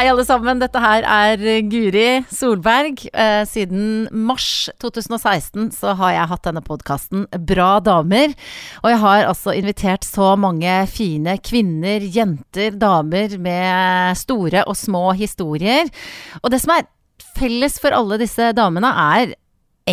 [0.00, 0.56] Hei, alle sammen.
[0.56, 3.02] Dette her er Guri Solberg.
[3.12, 8.32] Eh, siden mars 2016 så har jeg hatt denne podkasten Bra damer.
[8.80, 15.10] Og jeg har altså invitert så mange fine kvinner, jenter, damer med store og små
[15.20, 15.92] historier.
[16.40, 16.88] Og det som er
[17.36, 19.36] felles for alle disse damene, er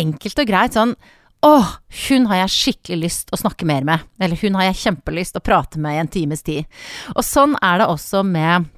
[0.06, 0.96] enkelt og greit sånn
[1.44, 1.76] Åh,
[2.08, 4.08] hun har jeg skikkelig lyst å snakke mer med.
[4.24, 6.64] Eller hun har jeg kjempelyst å prate med i en times tid.
[7.12, 8.72] Og sånn er det også med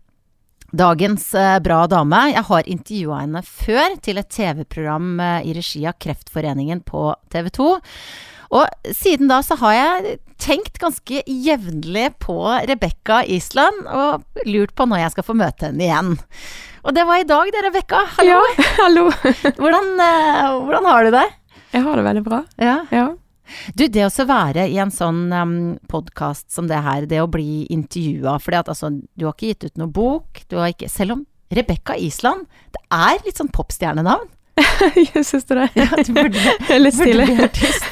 [0.73, 2.23] dagens eh, bra dame.
[2.33, 7.51] Jeg har intervjua henne før til et TV-program eh, i regi av Kreftforeningen på TV
[7.57, 7.71] 2.
[8.51, 14.87] Og siden da så har jeg tenkt ganske jevnlig på Rebekka Island, og lurt på
[14.91, 16.15] når jeg skal få møte henne igjen.
[16.81, 18.01] Og det var i dag det, Rebekka.
[18.17, 18.41] Hallo.
[18.41, 19.09] Ja, hallo.
[19.61, 21.27] hvordan, eh, hvordan har du det?
[21.71, 22.41] Jeg har det veldig bra.
[22.59, 22.79] Ja.
[22.91, 23.09] Ja.
[23.75, 25.55] Du, det å være i en sånn um,
[25.91, 29.79] podkast som det her, det å bli intervjua For altså, du har ikke gitt ut
[29.83, 34.29] noe bok, du har ikke Selv om Rebekka Island, det er litt sånn popstjernenavn.
[34.95, 35.65] Jeg syns det.
[35.75, 36.39] Ja, du burde,
[36.79, 37.27] Litt burde stilig.
[37.27, 37.89] bli artist.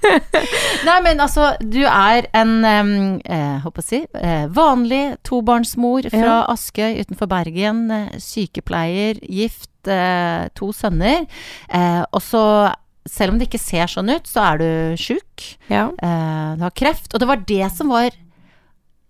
[0.88, 2.92] Nei, men altså, du er en um,
[3.24, 6.36] eh, håper å si, eh, vanlig tobarnsmor fra Ja.
[6.52, 7.86] Askøy utenfor Bergen.
[7.94, 11.24] eh, Sykepleier, gift, eh, to sønner.
[11.72, 12.44] Eh, og så,
[13.08, 14.68] selv om det ikke ser sånn ut, så er du
[15.00, 15.46] sjuk.
[15.72, 15.88] Ja.
[15.96, 17.12] Eh, du har kreft.
[17.14, 18.10] Og det var det som var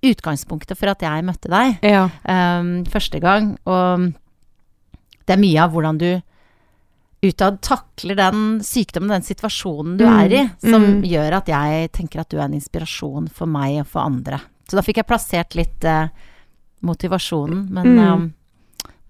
[0.07, 2.07] utgangspunktet for at jeg møtte deg ja.
[2.25, 3.51] um, første gang.
[3.69, 4.07] Og
[5.27, 6.11] det er mye av hvordan du
[7.21, 11.03] utad takler den sykdommen, den situasjonen du Mm, er i, som mm.
[11.05, 14.39] gjør at jeg tenker at du er en inspirasjon for meg og for andre.
[14.71, 16.09] Så da fikk jeg plassert litt eh,
[16.81, 17.67] motivasjonen.
[17.69, 17.99] Men Mm.
[18.09, 18.33] um,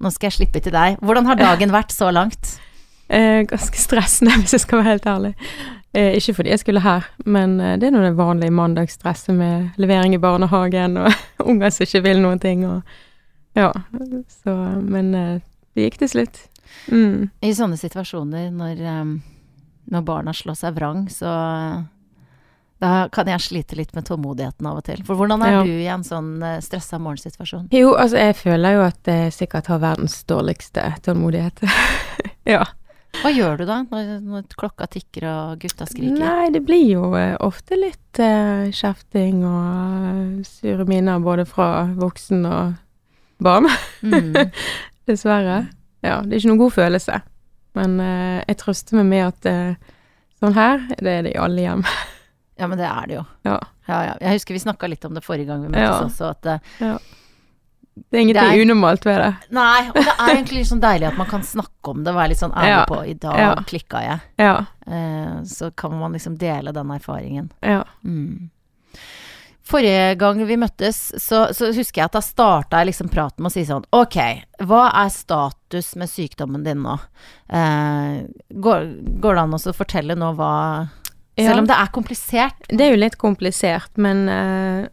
[0.01, 0.98] nå skal jeg slippe til deg.
[1.05, 2.56] Hvordan har dagen vært så langt?
[3.11, 5.34] Eh, ganske stressende, hvis jeg skal være helt ærlig.
[5.92, 9.70] Eh, ikke fordi jeg skulle her, men eh, det er nå det vanlige mandagsstresset med
[9.83, 11.11] levering i barnehagen og
[11.50, 12.83] unger som ikke vil noen ting og
[13.58, 13.72] Ja.
[14.45, 14.52] Så
[14.86, 15.40] Men eh,
[15.74, 16.39] det gikk til slutt.
[16.86, 17.30] Mm.
[17.42, 19.17] I sånne situasjoner når, um,
[19.90, 21.27] når barna slår seg vrang, så
[22.80, 25.02] da kan jeg slite litt med tålmodigheten av og til.
[25.05, 25.62] For hvordan er Ja.
[25.67, 27.67] du i en sånn stressa morgensituasjon?
[27.74, 31.61] Jo, altså, jeg føler jo at jeg sikkert har verdens dårligste tålmodighet.
[32.55, 32.62] ja.
[33.21, 36.21] Hva gjør du da, når, når klokka tikker og gutta skriker?
[36.21, 41.89] Nei, det blir jo eh, ofte litt eh, kjefting og eh, sure minner både fra
[41.98, 42.79] voksen og
[43.43, 43.69] barn.
[44.07, 44.53] Mm.
[45.11, 45.65] Dessverre.
[46.07, 47.21] Ja, det er ikke noen god følelse.
[47.79, 49.92] Men eh, jeg trøster meg med at eh,
[50.41, 51.85] sånn her, det er det i alle hjem.
[52.61, 53.27] Ja, men det er det jo.
[53.48, 53.59] Ja.
[53.91, 54.17] Ja, ja.
[54.23, 56.48] Jeg husker vi snakka litt om det forrige gang vi møttes også, at
[56.85, 57.15] uh,
[58.11, 59.30] Det er ingenting Det er- unormalt ved det.
[59.50, 62.28] Nei, og det er egentlig litt sånn deilig at man kan snakke om det være
[62.33, 62.84] litt sånn ærlig Ja.
[62.86, 63.55] på I dag Ja.
[63.66, 64.20] klikka jeg.
[64.38, 64.55] Ja.
[64.86, 67.50] Eh, så kan man liksom dele den erfaringen.
[67.62, 67.84] Ja.
[68.05, 68.50] Mm.
[69.70, 73.52] Forrige gang vi møttes, så, så husker jeg at da starta jeg liksom praten med
[73.52, 74.17] å si sånn Ok,
[74.67, 76.96] hva er status med sykdommen din nå?
[77.55, 78.88] Eh, går,
[79.22, 80.88] går det an å fortelle nå hva.
[81.38, 82.67] Selv om det er komplisert.
[82.68, 84.88] Det er jo litt komplisert, men eh,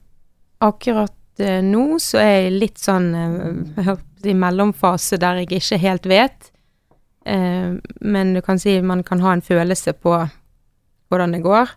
[0.64, 3.86] akkurat nå så er jeg litt sånn i
[4.24, 6.50] si mellomfase der jeg ikke helt vet.
[7.28, 10.16] Eh, men du kan si man kan ha en følelse på
[11.08, 11.72] hvordan det går.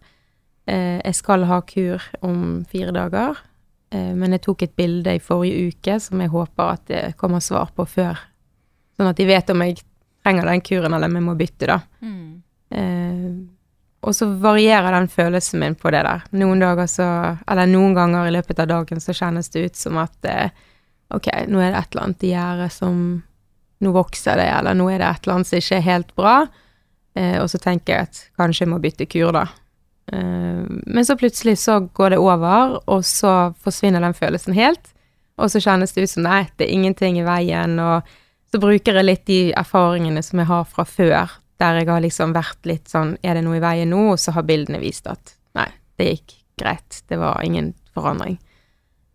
[0.71, 3.39] Eh, jeg skal ha kur om fire dager,
[3.91, 7.43] eh, men jeg tok et bilde i forrige uke som jeg håper at det kommer
[7.43, 8.19] svar på før.
[8.97, 9.81] Sånn at de vet om jeg
[10.23, 11.81] trenger den kuren eller om jeg må bytte, da.
[12.71, 13.31] Eh,
[14.01, 16.23] og så varierer den følelsen min på det der.
[16.41, 17.09] Noen dager så
[17.47, 20.55] Eller noen ganger i løpet av dagen så kjennes det ut som at eh,
[21.13, 23.03] ok, nå er det et eller annet i gjerdet som
[23.81, 26.35] Nå vokser det, eller nå er det et eller annet som ikke er helt bra.
[27.17, 29.47] Eh, og så tenker jeg at kanskje jeg må bytte kur, da.
[30.13, 34.93] Eh, men så plutselig så går det over, og så forsvinner den følelsen helt.
[35.41, 38.05] Og så kjennes det ut som nei, det er ingenting i veien, og
[38.53, 42.35] så bruker jeg litt de erfaringene som jeg har fra før, der jeg har liksom
[42.37, 44.07] vært litt sånn Er det noe i veien nå?
[44.15, 45.69] Og så har bildene vist at nei,
[46.01, 47.03] det gikk greit.
[47.09, 48.39] Det var ingen forandring.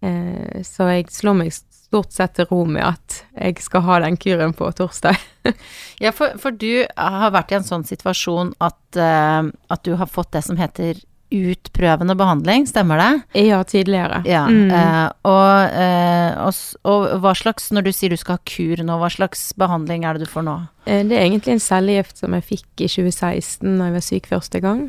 [0.05, 4.17] Eh, så jeg slår meg stort sett til ro med at jeg skal ha den
[4.21, 5.17] kuren på torsdag.
[6.01, 10.09] Ja, for, for du har vært i en sånn situasjon at, uh, at du har
[10.09, 10.97] fått det som heter
[11.35, 13.43] utprøvende behandling, stemmer det?
[13.47, 14.21] Ja, tidligere.
[14.25, 14.45] Ja.
[14.47, 14.71] Mm.
[14.71, 16.53] eh, og, eh, og,
[16.85, 20.13] og hva slags, når du sier du skal ha kur nå, hva slags behandling er
[20.19, 20.57] det du får nå?
[20.85, 24.27] Eh, Det er egentlig en cellegift som jeg fikk i 2016 da jeg var syk
[24.31, 24.85] første gang.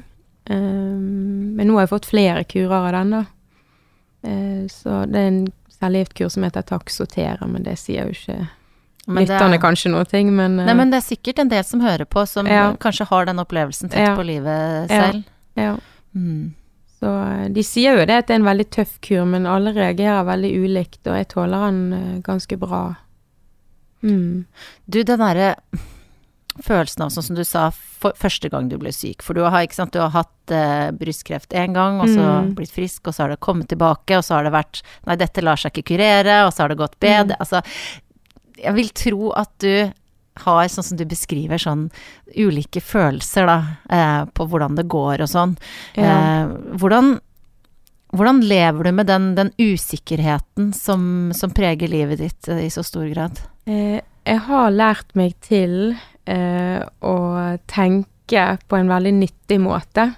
[0.48, 3.24] Men nå har jeg fått flere kurer av den, da.
[4.26, 5.40] Eh, Så det er en
[5.80, 8.48] cellegiftkur som heter Taxotera, men det sier jo ikke
[9.06, 12.46] lytterne kanskje noe, men, Nei, men det er sikkert en del som hører på, som
[12.46, 12.72] Ja.
[12.74, 14.16] kanskje har den opplevelsen tett Ja.
[14.16, 15.24] på livet selv.
[15.56, 15.62] Ja.
[15.62, 15.76] ja.
[16.16, 16.54] Mm.
[16.96, 19.74] Så eh, de sier jo det at det er en veldig tøff kur, men alle
[19.76, 22.86] reagerer veldig ulikt, og jeg tåler den eh, ganske bra.
[24.06, 24.46] Mm.
[24.86, 25.50] Du, den derre
[26.64, 27.66] følelsen av, sånn som du sa,
[28.00, 29.20] for, første gang du ble syk.
[29.24, 32.54] For du har, sant, du har hatt eh, brystkreft én gang, og så Mm.
[32.56, 35.44] blitt frisk, og så har det kommet tilbake, og så har det vært Nei, dette
[35.44, 37.36] lar seg ikke kurere, og så har det gått bedre.
[37.36, 37.40] Mm.
[37.44, 37.60] Altså,
[38.56, 39.92] jeg vil tro at du
[40.44, 41.86] har, sånn som du beskriver, sånn
[42.36, 43.58] ulike følelser, da,
[43.90, 45.56] eh, på hvordan det går og sånn.
[45.96, 46.10] Ja.
[46.10, 47.16] Eh, hvordan,
[48.16, 52.84] hvordan lever du med den, den usikkerheten som, som preger livet ditt eh, i så
[52.86, 53.40] stor grad?
[53.66, 55.96] Eh, jeg har lært meg til
[56.26, 57.16] eh, å
[57.70, 60.10] tenke på en veldig nyttig måte.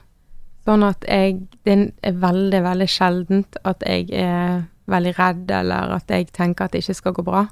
[0.69, 1.75] Sånn at jeg Det
[2.05, 6.81] er veldig, veldig sjeldent at jeg er veldig redd, eller at jeg tenker at det
[6.85, 7.43] ikke skal gå bra.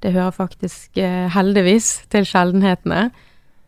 [0.00, 3.10] Det hører faktisk eh, heldigvis til sjeldenhetene.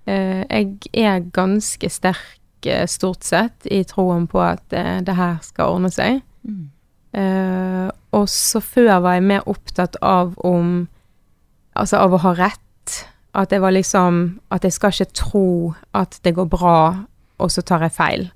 [0.08, 5.38] Eh, jeg er ganske sterk eh, stort sett i troen på at eh, det her
[5.44, 6.23] skal ordne seg.
[7.12, 10.88] Eh, og så før var jeg mer opptatt av om
[11.73, 12.94] Altså av å ha rett.
[13.32, 14.17] At jeg var liksom
[14.52, 15.46] At jeg skal ikke tro
[15.96, 17.05] at det går bra,
[17.40, 18.26] og så tar jeg feil.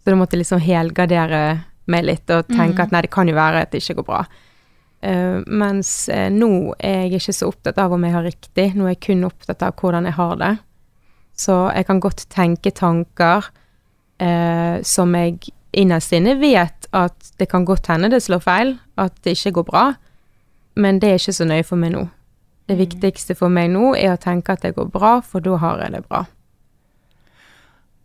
[0.00, 1.42] Så da måtte jeg liksom helgardere
[1.88, 2.84] meg litt og tenke mm.
[2.86, 4.22] at nei, det kan jo være at det ikke går bra.
[5.00, 8.88] Eh, mens uh, nå er jeg ikke så opptatt av om jeg har riktig, nå
[8.88, 10.54] er jeg kun opptatt av hvordan jeg har det.
[11.38, 17.66] Så jeg kan godt tenke tanker uh, som jeg innerst inne vet at det kan
[17.68, 19.84] godt hende det slår feil, at det ikke går bra,
[20.74, 22.08] men det er ikke så nøye for meg nå.
[22.68, 25.84] Det viktigste for meg nå er å tenke at det går bra, for da har
[25.84, 26.24] jeg det bra.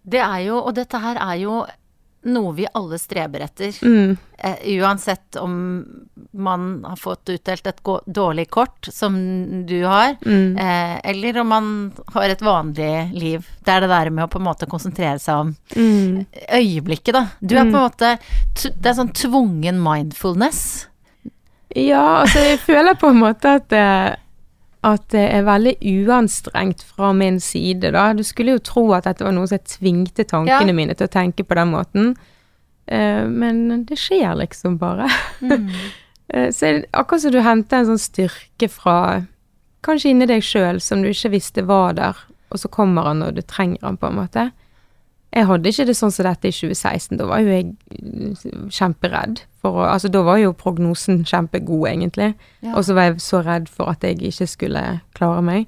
[0.03, 1.63] Det er jo, og dette her er jo
[2.23, 3.75] noe vi alle streber etter.
[3.83, 5.85] Mm, Eh, uansett om
[6.31, 9.15] man har fått utdelt et dårlig kort, som
[9.65, 13.47] du har, mm, eh, eller om man har et vanlig liv.
[13.63, 16.25] Det er det der med å på en måte konsentrere seg om mm.
[16.59, 17.27] øyeblikket, da.
[17.39, 17.79] Du er på en Mm.
[17.79, 18.19] måte
[18.81, 20.87] Det er sånn tvungen mindfulness.
[21.75, 24.17] Ja, altså jeg føler på en måte at det,
[24.83, 28.09] at det er veldig uanstrengt fra min side, da.
[28.13, 30.75] Du skulle jo tro at dette var noe som tvingte tankene Ja.
[30.75, 32.13] mine til å tenke på den måten.
[32.91, 35.09] Uh, men det skjer liksom bare.
[36.33, 39.25] Eh, så er det akkurat som du henter en sånn styrke fra
[39.83, 42.15] kanskje inni deg sjøl som du ikke visste var der,
[42.49, 44.45] og så kommer han når du trenger han, på en måte.
[45.33, 47.17] Jeg hadde ikke det sånn som dette i 2016.
[47.17, 49.41] Da var jo jeg eh, kjemperedd.
[49.63, 52.33] For å, altså, da var jo prognosen kjempegod, egentlig.
[52.61, 52.75] Ja.
[52.77, 54.83] Og så var jeg så redd for at jeg ikke skulle
[55.17, 55.65] klare meg.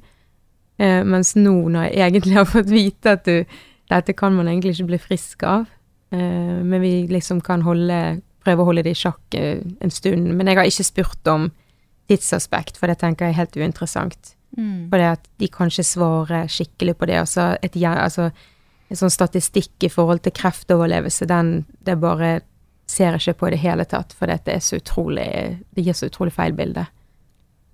[0.78, 3.58] Eh, mens nå, når jeg egentlig har fått vite at du,
[3.92, 5.68] dette kan man egentlig ikke bli frisk av,
[6.14, 10.34] eh, men vi liksom kan holde, prøve å holde det i sjakk eh, en stund.
[10.36, 11.50] Men jeg har ikke spurt om
[12.12, 14.36] tidsaspekt, for det tenker jeg er helt uinteressant.
[14.56, 14.92] Mm.
[14.92, 17.18] For det at de kan ikke svare skikkelig på det.
[17.24, 18.30] Altså, et, altså,
[18.90, 22.40] en sånn statistikk i forhold til kreftoverlevelse, den det bare
[22.90, 25.26] ser jeg ikke på i det hele tatt, for det er så utrolig
[25.74, 26.86] Det gir så utrolig feil bilde.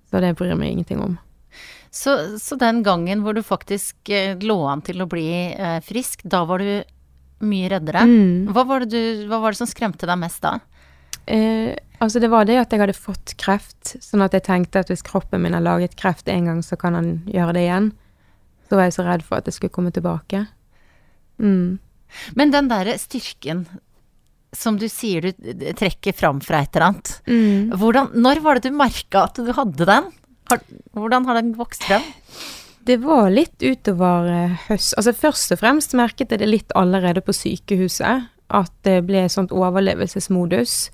[0.08, 1.18] Så det bryr jeg meg ingenting om.
[1.92, 6.24] Så, så den gangen hvor du faktisk eh, lå an til å bli eh, frisk,
[6.24, 6.80] da var du
[7.44, 8.06] mye reddere.
[8.08, 8.52] Mm.
[8.54, 10.54] Hva, var det du, hva var det som skremte deg mest da?
[11.26, 14.92] Eh, altså, det var det at jeg hadde fått kreft, sånn at jeg tenkte at
[14.92, 17.92] hvis kroppen min har laget kreft en gang, så kan han gjøre det igjen.
[18.68, 20.46] Så var jeg så redd for at det skulle komme tilbake.
[21.40, 21.78] Mm.
[22.36, 23.66] Men den derre styrken
[24.52, 25.32] som du sier du
[25.78, 27.70] trekker fram fra et eller annet, Mm.
[27.78, 30.10] hvordan, når var det du merka at du hadde den?
[30.50, 30.60] Har,
[30.92, 32.02] hvordan har den vokst frem?
[32.84, 37.22] Det var litt utover eh, høst Altså først og fremst merket jeg det litt allerede
[37.22, 40.90] på sykehuset, at det ble sånt overlevelsesmodus.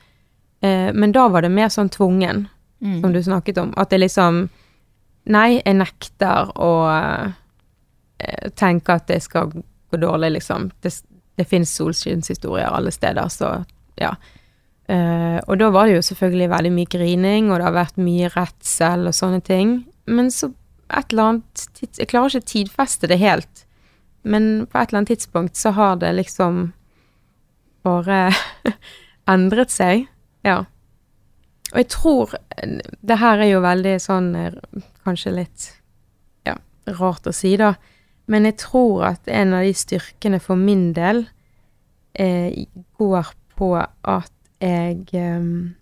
[0.62, 2.46] Eh, men da var det mer sånn tvungen,
[2.80, 3.00] Mm.
[3.00, 3.74] som du snakket om.
[3.76, 4.48] At det liksom
[5.26, 6.70] Nei, jeg nekter å
[8.20, 9.50] eh, tenke at det skal
[9.90, 10.70] gå dårlig, liksom.
[10.80, 10.92] Det,
[11.38, 13.54] det finnes solskinnshistorier alle steder, så
[13.98, 14.14] ja.
[14.88, 18.30] Uh, og da var det jo selvfølgelig veldig mye grining, og det har vært mye
[18.32, 19.74] redsel og sånne ting.
[20.08, 20.50] Men så
[20.88, 23.64] et eller annet tids, Jeg klarer ikke å tidfeste det helt,
[24.22, 26.72] men på et eller annet tidspunkt så har det liksom
[27.84, 28.30] bare
[29.34, 30.06] endret seg.
[30.46, 30.64] Ja.
[31.72, 32.34] Og jeg tror
[33.04, 34.54] Det her er jo veldig sånn eh,
[35.04, 35.64] Kanskje litt
[36.48, 36.54] ja,
[36.96, 37.74] rart å si, da.
[38.28, 41.24] Men jeg tror at en av de styrkene for min del
[42.12, 42.66] eh,
[43.00, 45.74] går på at jeg eh,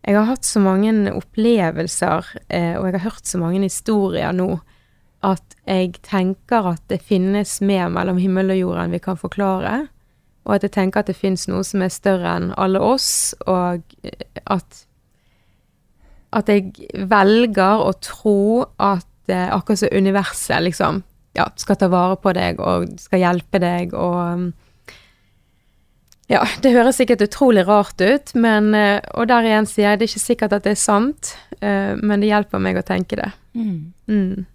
[0.00, 4.54] Jeg har hatt så mange opplevelser, eh, og jeg har hørt så mange historier nå,
[5.20, 9.90] at jeg tenker at det finnes mer mellom himmel og jord enn vi kan forklare.
[10.48, 13.84] Og at jeg tenker at det finnes noe som er større enn alle oss, og
[14.00, 14.86] eh, at
[16.30, 16.70] at jeg
[17.10, 21.02] velger å tro at eh, akkurat som universet liksom
[21.36, 24.50] ja, skal ta vare på deg og skal hjelpe deg og
[26.30, 30.06] Ja, det høres sikkert utrolig rart ut, men eh, Og der igjen sier jeg det
[30.06, 33.30] er ikke sikkert at det er sant, eh, men det hjelper meg å tenke det.
[33.54, 33.92] Mm.
[34.06, 34.46] Mm.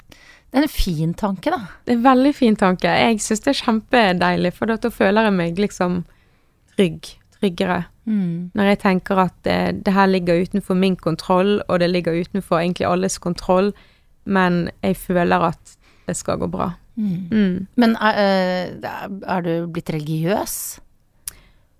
[0.56, 1.66] Det er en fin tanke, da.
[1.84, 2.88] Det er en veldig fin tanke.
[2.88, 5.98] Jeg syns det er kjempedeilig, for da føler jeg meg liksom
[6.78, 7.12] trygg.
[7.36, 7.82] Tryggere.
[8.08, 8.52] Mm.
[8.56, 12.62] Når jeg tenker at det, det her ligger utenfor min kontroll, og det ligger utenfor
[12.62, 13.74] egentlig alles kontroll,
[14.24, 15.76] men jeg føler at
[16.08, 16.72] det skal gå bra.
[16.96, 17.28] Mm.
[17.32, 17.68] Mm.
[17.76, 18.90] Men er, eh,
[19.28, 20.80] er du blitt religiøs?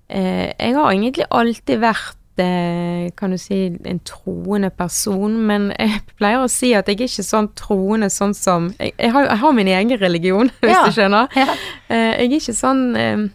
[0.10, 6.02] Eh, jeg har egentlig alltid vært eh, kan du si, en troende person, men jeg
[6.20, 9.42] pleier å si at jeg er ikke sånn troende sånn som Jeg, jeg, har, jeg
[9.46, 10.84] har min egen religion, hvis Ja.
[10.86, 11.28] du skjønner.
[11.40, 11.48] Ja.
[11.88, 13.32] Eh, jeg er ikke sånn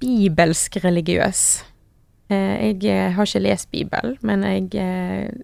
[0.00, 1.42] bibelsk religiøs.
[2.28, 5.34] Jeg har ikke lest Bibelen, men jeg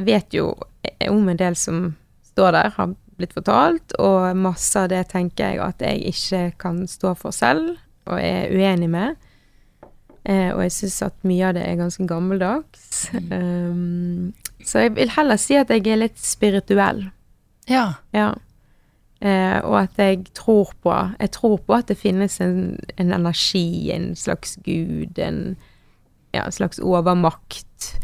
[0.00, 0.54] vet jo
[1.10, 1.90] om en del som
[2.30, 6.82] står der, har blitt fortalt, og masse av det tenker jeg at jeg ikke kan
[6.90, 7.76] stå for selv,
[8.10, 9.18] og er uenig med.
[10.24, 13.08] Eh, og jeg syns at mye av det er ganske gammeldags.
[13.30, 14.32] Um,
[14.66, 17.06] så jeg vil heller si at jeg er litt spirituell.
[17.70, 17.86] Ja.
[18.16, 18.34] Ja.
[19.20, 23.90] Eh, og at jeg tror på Jeg tror på at det finnes en, en energi,
[23.92, 25.56] en slags gud, en,
[26.32, 27.98] ja, slags overmakt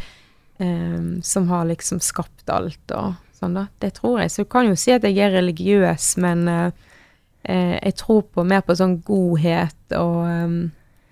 [0.58, 3.66] eh, som har liksom skapt alt og sånn, da.
[3.82, 4.32] Det tror jeg.
[4.32, 6.70] Så du kan jo si at jeg er religiøs, men eh,
[7.44, 10.58] eh, jeg tror på mer på sånn godhet, og um,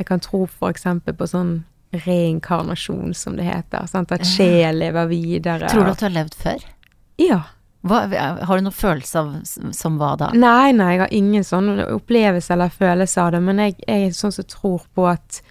[0.01, 1.59] jeg kan tro eksempel på sånn
[2.05, 3.87] reinkarnasjon, som det heter.
[3.87, 4.13] Sant?
[4.13, 5.69] At sjel lever videre.
[5.71, 6.65] Tror du at du har levd før?
[7.23, 7.41] Ja.
[7.85, 9.33] Hva, har du noen følelse av
[9.77, 10.31] som hva da?
[10.33, 14.15] Nei, nei, jeg har ingen sånn opplevelse eller følelse av det, men jeg, jeg er
[14.17, 15.43] sånn som tror på at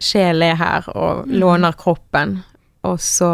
[0.00, 2.38] sjel er her og låner kroppen,
[2.88, 3.30] og så,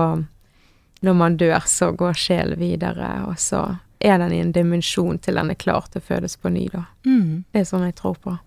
[1.02, 5.34] når man dør, så går sjelen videre, og så er den i en dimensjon til
[5.34, 6.84] den er klar til å fødes på ny, da.
[7.06, 7.44] Mm.
[7.52, 8.38] Det er sånn jeg tror på.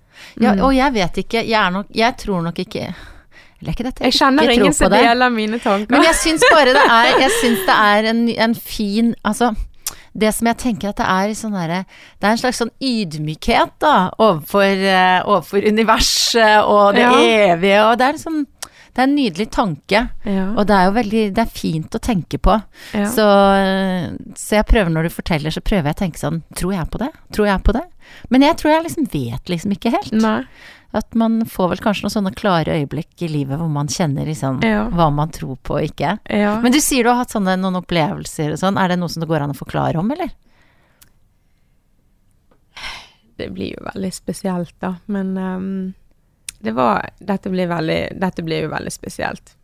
[0.41, 0.63] Ja, Mm.
[0.65, 2.81] og jeg vet ikke, jeg nok Jeg tror nok ikke
[3.61, 5.87] Eller er ikke dette Jeg kjenner ikke ingen som deler mine tanker.
[5.89, 9.53] Men jeg syns bare det er Jeg syns det er en, en fin Altså,
[10.19, 11.85] det som jeg tenker at det er sånn derre
[12.19, 17.13] Det er en slags sånn ydmykhet, da, overfor, eh, overfor universet og det Ja.
[17.55, 18.45] evige, og det er liksom
[18.93, 21.99] Det er en nydelig tanke, ja, og det er jo veldig Det er fint å
[22.01, 22.55] tenke på.
[22.97, 23.05] ja.
[23.13, 23.25] Så,
[24.35, 26.99] så jeg prøver når du forteller, så prøver jeg å tenke sånn Tror jeg på
[27.03, 27.11] det?
[27.35, 27.85] Tror jeg på det?
[28.33, 30.11] Men jeg tror jeg liksom vet liksom ikke helt.
[30.17, 30.41] Nei.
[30.97, 34.63] At man får vel kanskje noen sånne klare øyeblikk i livet hvor man kjenner liksom
[34.65, 34.87] Ja.
[34.89, 36.15] hva man tror på og ikke.
[36.27, 38.79] Men du sier du har hatt sånne noen opplevelser og sånn.
[38.81, 40.33] Er det noe som det går an å forklare om, eller?
[43.39, 44.95] det blir jo veldig spesielt, da.
[45.07, 45.93] Men ehm,
[46.59, 49.55] det var Dette blir, veldig, dette blir jo veldig spesielt.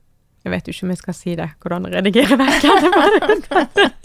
[0.46, 2.66] Jeg vet jo ikke om jeg skal si det, hvordan redigere vekk.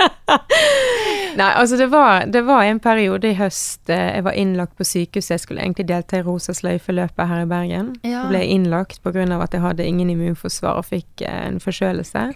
[1.37, 4.87] Nei, altså det var, det var en periode i høst eh, jeg var innlagt på
[4.89, 5.35] sykehuset.
[5.35, 7.93] Jeg skulle egentlig delta i Rosa sløyfe-løpet her i Bergen.
[8.09, 8.25] Ja.
[8.31, 9.27] Ble innlagt pga.
[9.37, 12.31] at jeg hadde ingen immunforsvar og fikk eh, en forkjølelse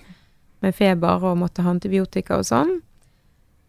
[0.64, 2.76] med feber og måtte ha antibiotika og sånn.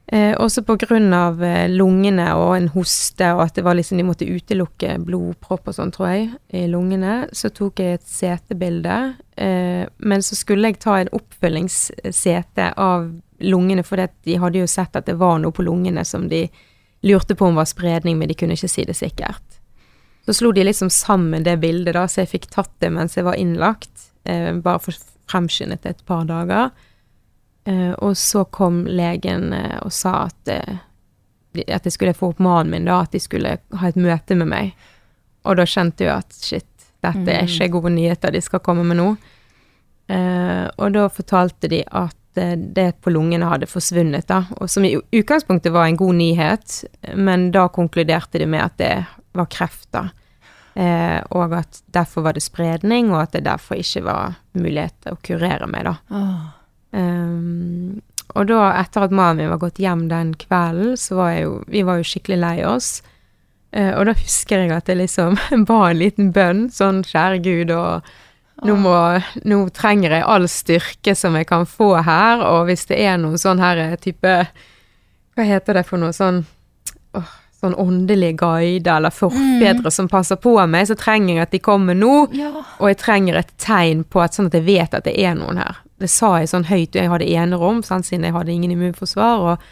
[0.07, 0.97] Eh, også pga.
[1.45, 5.77] Eh, lungene og en hoste, og at det var liksom, de måtte utelukke blodpropp og
[5.77, 7.25] sånn, tror jeg, i lungene.
[7.33, 13.09] Så tok jeg et setebilde, eh, men så skulle jeg ta en oppfølgingssete av
[13.39, 16.45] lungene, for de hadde jo sett at det var noe på lungene som de
[17.05, 19.59] lurte på om var spredning, men de kunne ikke si det sikkert.
[20.25, 23.25] Så slo de liksom sammen det bildet, da, så jeg fikk tatt det mens jeg
[23.25, 24.97] var innlagt, eh, bare for
[25.29, 26.71] fremskyndet et par dager.
[27.65, 30.81] Eh, og så kom legen eh, og sa at, eh,
[31.65, 34.51] at jeg skulle få opp mannen min, da, at de skulle ha et møte med
[34.51, 34.75] meg.
[35.45, 36.69] Og da kjente jeg at shit,
[37.05, 39.09] dette er ikke gode nyheter de skal komme med nå.
[40.13, 44.41] Eh, og da fortalte de at det på lungene hadde forsvunnet, da.
[44.59, 46.81] Og som i utgangspunktet var en god nyhet,
[47.15, 48.93] men da konkluderte de med at det
[49.37, 50.09] var kreft, da.
[50.75, 55.15] Eh, og at derfor var det spredning, og at det derfor ikke var mulighet til
[55.15, 55.95] å kurere meg, da.
[56.95, 58.01] Um,
[58.35, 61.57] og da, etter at mannen min var gått hjem den kvelden, så var jeg jo
[61.71, 62.89] Vi var jo skikkelig lei oss.
[63.75, 67.73] Uh, og da husker jeg at jeg liksom ba en liten bønn, sånn kjære Gud,
[67.75, 68.07] og
[68.63, 68.95] nå, må,
[69.43, 73.39] nå trenger jeg all styrke som jeg kan få her, og hvis det er noen
[73.41, 74.35] sånn her eh, type
[75.35, 76.45] Hva heter det for noe sånn
[77.19, 81.59] oh, Sånn åndelige guide eller forfedre som passer på meg, så trenger jeg at de
[81.63, 82.27] kommer nå.
[82.35, 82.51] Ja.
[82.77, 85.61] Og jeg trenger et tegn på at sånn at jeg vet at det er noen
[85.63, 85.79] her.
[86.05, 89.41] Det sa jeg sånn høyt, jeg hadde enerom, sant, siden jeg hadde ingen immunforsvar.
[89.41, 89.67] Og,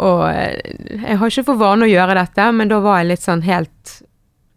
[0.00, 0.56] og eh,
[0.96, 3.98] jeg har ikke for vane å gjøre dette, men da var jeg litt sånn helt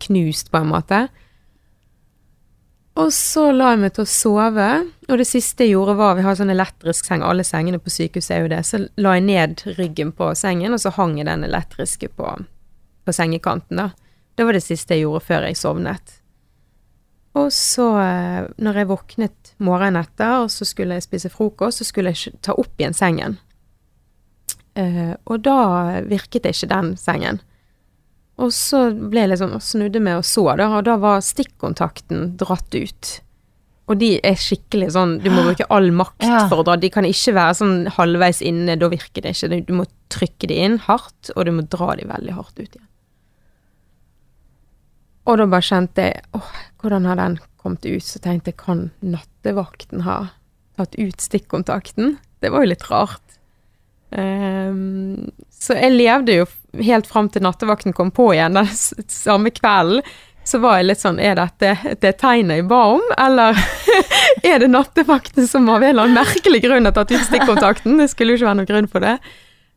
[0.07, 1.07] knust, på en måte.
[2.97, 4.67] Og så la jeg meg til å sove,
[5.07, 8.33] og det siste jeg gjorde var Vi har sånn elektrisk seng, alle sengene på sykehuset
[8.33, 8.63] er jo det.
[8.65, 12.31] Så la jeg ned ryggen på sengen, og så hang jeg den elektriske på,
[13.05, 13.91] på sengekanten, da.
[14.37, 16.16] Det var det siste jeg gjorde før jeg sovnet.
[17.37, 21.87] Og så, eh, når jeg våknet morgenen etter, og så skulle jeg spise frokost, så
[21.87, 23.37] skulle jeg ta opp igjen sengen.
[24.77, 27.39] Uh, og da virket det ikke den sengen.
[28.37, 32.77] Og så ble jeg liksom, snudde meg og så, da, og da var stikkontakten dratt
[32.77, 33.13] ut.
[33.89, 36.43] Og de er skikkelig sånn, du må bruke all makt Ja.
[36.51, 36.75] for å dra.
[36.77, 39.65] De kan ikke være sånn halvveis inne, da virker det ikke.
[39.65, 42.87] Du må trykke de inn hardt, og du må dra de veldig hardt ut igjen.
[45.27, 48.03] Og da bare kjente jeg, åh, hvordan har den kommet ut?
[48.05, 50.19] Så tenkte jeg, kan nattevakten ha
[50.77, 52.15] tatt ut stikkontakten?
[52.39, 53.23] Det var jo litt rart.
[54.11, 56.45] Um, så jeg levde jo
[56.85, 58.69] helt fram til nattevakten kom på igjen den
[59.11, 60.05] samme kvelden.
[60.47, 63.57] Så var jeg litt sånn, er dette det tegnet jeg ba om, eller
[64.47, 67.97] er det nattevakten som av en eller annen merkelig grunn har tatt ut stikkontakten?
[67.99, 69.17] Det skulle jo ikke være noen grunn for det.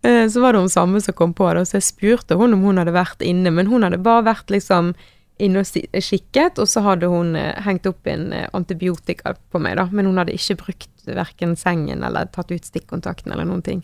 [0.06, 2.54] Eh, Så var det hun samme som kom på det, og så jeg spurte hun
[2.54, 4.92] om hun hadde vært inne, men hun hadde bare vært liksom
[5.40, 9.78] inne og kikket, og så hadde hun eh, hengt opp en eh, antibiotika på meg,
[9.80, 13.82] da, men hun hadde ikke brukt verken sengen eller tatt ut stikkontakten eller noen ting.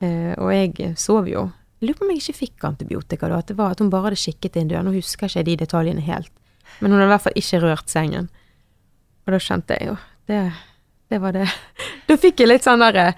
[0.00, 1.48] Eh, og jeg sov jo.
[1.80, 4.10] Jeg lurer på om jeg ikke fikk antibiotika da, at det var at hun bare
[4.10, 4.88] hadde kikket inn døren.
[4.88, 6.32] Nå husker jeg ikke de detaljene helt.
[6.80, 8.30] Men hun hadde i hvert fall ikke rørt sengen.
[9.26, 9.96] Og da skjønte jeg jo,
[10.30, 10.42] det,
[11.12, 11.48] det var det.
[12.06, 13.08] Da fikk jeg litt sånn derre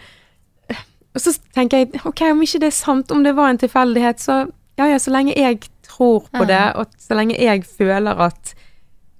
[1.12, 4.22] Og så tenker jeg, ok, om ikke det er sant, om det var en tilfeldighet,
[4.22, 4.46] så
[4.78, 5.66] ja ja, så lenge jeg
[5.99, 8.55] tror på det, og så lenge jeg føler at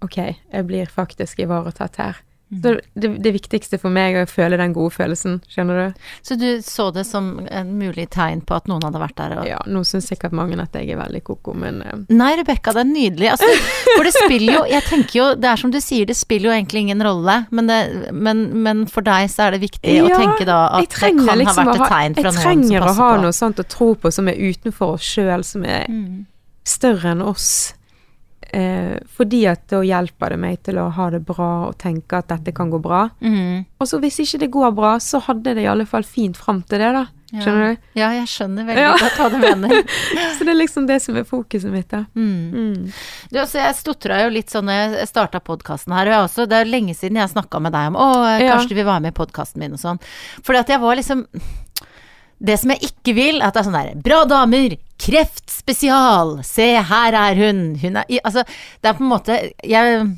[0.06, 2.25] ok, jeg blir faktisk ivaretatt her.
[2.49, 6.04] Så det, det viktigste for meg er å føle den gode følelsen, skjønner du?
[6.25, 9.35] Så du så det som en mulig tegn på at noen hadde vært der?
[9.37, 9.49] Og...
[9.50, 11.99] Ja, nå syns sikkert mange at jeg er veldig koko, men uh...
[12.08, 13.28] Nei, Rebekka, det er nydelig.
[13.35, 13.50] Altså,
[13.90, 16.56] for det spiller jo Jeg tenker jo, det er som du sier, det spiller jo
[16.56, 17.37] egentlig ingen rolle.
[17.52, 21.12] Men, det, men, men for deg så er det viktig å tenke da at det
[21.20, 22.49] kan liksom ha vært et tegn fra noen som passer på.
[22.49, 25.68] Jeg trenger å ha noe sånt å tro på som er utenfor oss sjøl, som
[25.68, 26.26] er Mm.
[26.68, 27.75] Større enn oss.
[28.50, 32.30] Eh, fordi at da hjelper det meg til å ha det bra og tenke at
[32.32, 33.02] dette kan gå bra.
[33.20, 33.66] Mm.
[33.76, 36.62] Og så hvis ikke det går bra, så hadde det i alle fall fint fram
[36.64, 37.02] til det, da.
[37.28, 37.42] Ja.
[37.44, 37.88] Skjønner du?
[38.00, 38.94] Ja, jeg skjønner veldig Ja.
[39.02, 39.83] godt hva du mener.
[40.38, 42.07] Så det er liksom det som er fokuset mitt, da.
[42.16, 42.54] Mm.
[42.54, 42.87] Mm.
[43.28, 46.46] Du, altså, jeg stotra jo litt sånn når jeg starta podkasten her, og jeg også,
[46.48, 48.09] det er lenge siden jeg snakka med deg om å,
[48.40, 48.54] Ja.
[48.54, 50.00] kanskje du vil være med i podkasten min og sånn.
[50.40, 51.26] Fordi at jeg var liksom
[52.38, 54.77] Det som jeg ikke vil, er at det er sånn der Bra damer!
[54.98, 56.38] Kreftspesial!
[56.46, 57.61] Se, her er hun!
[57.83, 58.44] Hun er Altså,
[58.83, 60.09] det er på en måte jeg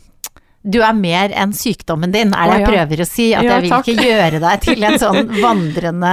[0.60, 3.30] du er mer enn sykdommen din, er det jeg prøver å si.
[3.32, 3.86] At Ja, jeg vil takk.
[3.88, 6.10] ikke gjøre deg til en sånn vandrende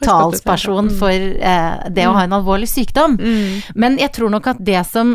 [0.00, 0.94] talsperson Mm.
[0.96, 3.18] for eh, det å ha en alvorlig sykdom.
[3.20, 3.58] Mm.
[3.76, 5.12] Men jeg tror nok at det som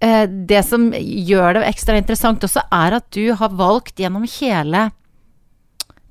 [0.00, 4.92] eh, Det som gjør det ekstra interessant også, er at du har valgt gjennom hele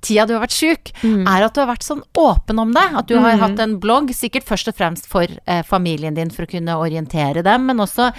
[0.01, 1.27] tida du har vært sjuk, Mm.
[1.27, 2.88] er at du har vært sånn åpen om det.
[2.95, 3.39] At du har Mm.
[3.39, 7.43] hatt en blogg, sikkert først og fremst for eh, familien din for å kunne orientere
[7.43, 8.13] dem, men også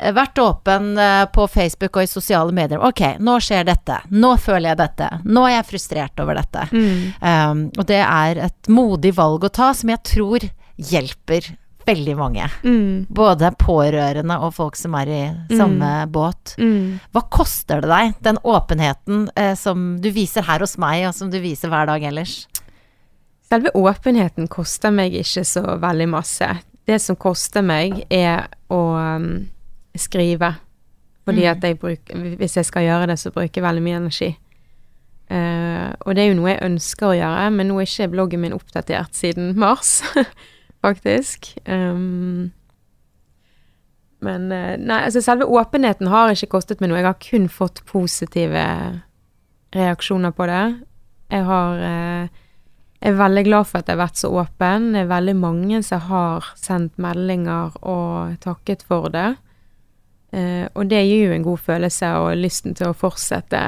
[0.00, 2.80] eh, vært åpen eh, på Facebook og i sosiale medier.
[2.82, 4.00] Ok, nå skjer dette.
[4.10, 5.08] Nå føler jeg dette.
[5.24, 6.68] Nå er jeg frustrert over dette.
[6.72, 7.12] Mm.
[7.20, 12.46] Um, og det er et modig valg å ta, som jeg tror hjelper veldig mange.
[12.64, 13.06] Mm.
[13.12, 15.22] Både pårørende og folk som er i
[15.56, 16.54] samme båt.
[16.58, 16.98] Mm.
[17.12, 21.30] Hva koster det deg, den åpenheten eh, som du viser her hos meg, og som
[21.32, 22.42] du viser hver dag ellers?
[23.52, 26.46] Selve åpenheten koster meg ikke så veldig masse.
[26.88, 29.26] Det som koster meg, er å um,
[29.94, 30.54] skrive.
[31.22, 31.50] Fordi Mm.
[31.52, 34.30] at jeg bruker Hvis jeg skal gjøre det, så bruker jeg veldig mye energi.
[35.30, 38.40] Uh, og det er jo noe jeg ønsker å gjøre, men nå er ikke bloggen
[38.42, 40.02] min oppdatert siden mars,
[40.82, 41.54] faktisk.
[41.66, 42.52] Um,
[44.22, 47.00] men eh, nei, altså selve åpenheten har ikke kostet meg noe.
[47.00, 48.66] Jeg har kun fått positive
[49.74, 50.62] reaksjoner på det.
[51.32, 52.42] Jeg har eh,
[53.02, 54.92] er veldig glad for at jeg har vært så åpen.
[54.94, 59.32] Det er veldig mange som har sendt meldinger og takket for det.
[60.32, 63.62] Eh, og det gir jo en god følelse, og lysten til å fortsette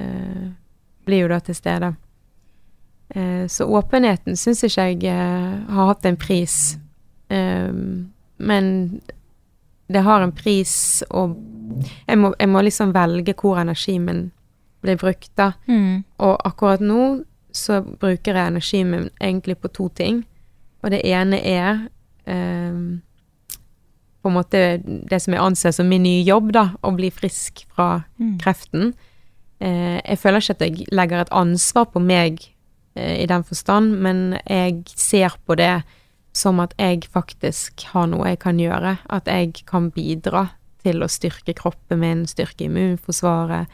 [0.00, 0.46] eh,
[1.06, 1.92] blir jo da til stede.
[3.14, 6.76] Eh, så åpenheten syns ikke jeg eh, har hatt en pris.
[7.28, 7.72] Eh,
[8.38, 9.00] men
[9.90, 11.34] det har en pris, og
[12.06, 14.20] jeg må, jeg må liksom velge hvor energien min
[14.84, 15.52] blir brukt, da.
[16.22, 20.22] Og akkurat nå så bruker jeg energien min egentlig på to ting.
[20.82, 21.80] Og det ene er
[22.30, 23.00] um,
[24.22, 24.60] på en måte
[25.10, 26.68] det som jeg anser som min nye jobb, da.
[26.86, 28.38] Å bli frisk fra Mm.
[28.38, 28.94] kreften.
[29.60, 32.38] Eh, jeg føler ikke at jeg legger et ansvar på meg
[33.00, 35.82] i den forstand, men jeg ser på det
[36.36, 38.96] som at jeg faktisk har noe jeg kan gjøre.
[39.10, 40.48] At jeg kan bidra
[40.84, 43.70] til å styrke kroppen min, styrke immunforsvaret.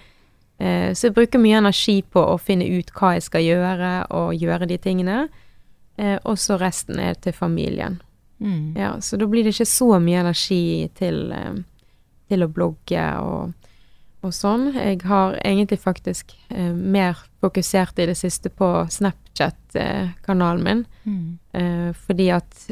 [0.58, 4.34] Eh, så jeg bruker mye energi på å finne ut hva jeg skal gjøre, og
[4.40, 5.26] gjøre de tingene.
[5.96, 8.00] Eh, og så resten er til familien.
[8.38, 8.76] Mm.
[8.76, 11.62] Ja, så da blir det ikke så mye energi til, eh,
[12.28, 13.54] til å blogge og,
[14.24, 14.72] og sånn.
[14.74, 21.38] Jeg har egentlig faktisk eh, mer fokusert i det siste på Snapchat-kanalen min, Mm.
[21.54, 22.70] eh, fordi at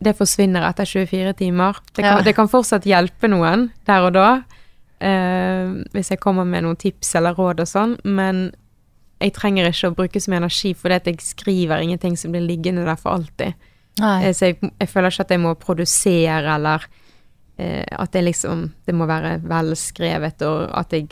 [0.00, 1.76] det forsvinner etter 24 timer.
[1.94, 2.22] Det kan, Ja.
[2.22, 4.42] det kan fortsatt hjelpe noen der og da,
[5.00, 8.52] eh, hvis jeg kommer med noen tips eller råd og sånn, men
[9.20, 12.46] jeg trenger ikke å bruke så mye energi fordi at jeg skriver ingenting som blir
[12.46, 13.54] liggende der for alltid.
[14.00, 16.84] Eh, Så jeg, jeg føler ikke at jeg må produsere, eller
[17.58, 21.08] eh, at det liksom Det må være velskrevet, og at jeg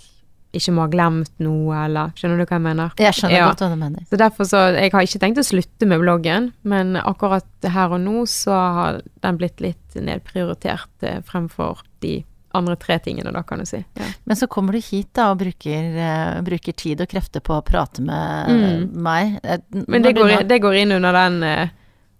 [0.56, 2.92] ikke må ha glemt noe, eller Skjønner du hva jeg mener?
[2.96, 3.48] Jeg skjønner Ja.
[3.50, 4.04] godt hva du mener.
[4.08, 8.00] Så derfor så Jeg har ikke tenkt å slutte med bloggen, men akkurat her og
[8.00, 12.24] nå så har den blitt litt nedprioritert eh, fremfor de
[12.56, 13.82] andre tre tingene, da, kan du si.
[13.98, 14.04] Ja.
[14.24, 17.64] Men så kommer du hit da og bruker, uh, bruker tid og krefter på å
[17.66, 18.94] prate med Mm.
[19.02, 19.34] meg.
[19.74, 21.68] Når Men det går, nå- det går inn under den eh,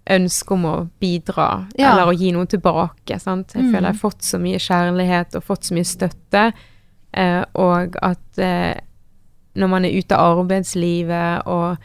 [0.09, 1.93] ønsket om å bidra, Ja.
[1.93, 3.19] eller å gi noe tilbake.
[3.21, 3.53] Sant?
[3.55, 3.73] Jeg Mm.
[3.73, 6.53] føler jeg har fått så mye kjærlighet og fått så mye støtte,
[7.15, 8.75] eh, og at eh,
[9.57, 11.79] når man er ute av arbeidslivet og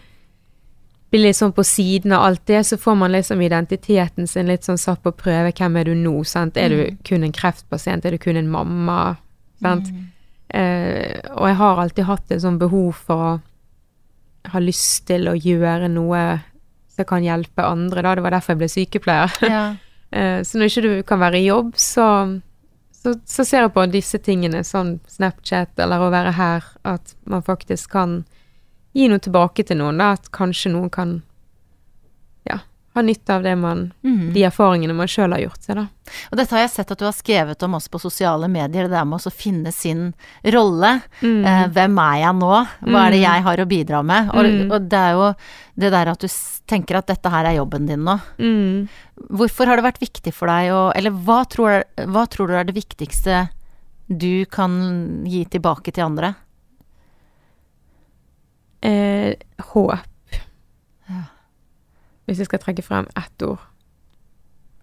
[1.11, 4.61] blir litt sånn på siden av alt det, så får man liksom identiteten sin litt
[4.63, 5.51] sånn satt på prøve.
[5.53, 6.23] Hvem er du nå?
[6.25, 6.55] Sant?
[6.57, 8.05] Er du kun en kreftpasient?
[8.05, 9.17] Er du kun en mamma?
[9.61, 9.87] Sant?
[9.91, 10.05] Mm.
[10.53, 13.41] Eh, og jeg har alltid hatt et sånn behov for å
[14.51, 16.41] ha lyst til å gjøre noe
[17.01, 18.15] som kan hjelpe andre, da.
[18.15, 19.39] Det var derfor jeg ble sykepleier.
[19.47, 19.63] Ja.
[20.11, 22.05] Eh, så når ikke du kan være i jobb, så,
[22.91, 27.45] så, så ser jeg på disse tingene, sånn Snapchat eller å være her, at man
[27.47, 28.17] faktisk kan
[28.91, 30.09] gi noe tilbake til noen, da.
[30.17, 31.13] At kanskje noen kan
[32.43, 32.59] ja,
[32.93, 34.33] ha nytte av det man Mm.
[34.33, 35.87] De erfaringene man sjøl har gjort seg, da.
[36.31, 38.91] Og dette har jeg sett at du har skrevet om også på sosiale medier, det
[38.91, 41.01] der med å finne sin rolle.
[41.21, 41.45] Mm.
[41.45, 42.67] Eh, hvem er jeg nå?
[42.83, 43.27] Hva er det Mm.
[43.31, 44.29] jeg har å bidra med?
[44.33, 44.71] Og, Mm.
[44.71, 45.35] og det er jo
[45.77, 46.27] det der at du
[46.67, 48.19] tenker at dette her er jobben din nå.
[48.39, 48.89] Mm.
[49.29, 52.63] Hvorfor har det vært viktig for deg å Eller hva tror, hva tror du er
[52.65, 53.49] det viktigste
[54.09, 56.35] du kan gi tilbake til andre?
[58.83, 59.99] Eh, håp.
[62.31, 63.59] Hvis jeg skal trekke frem ett ord.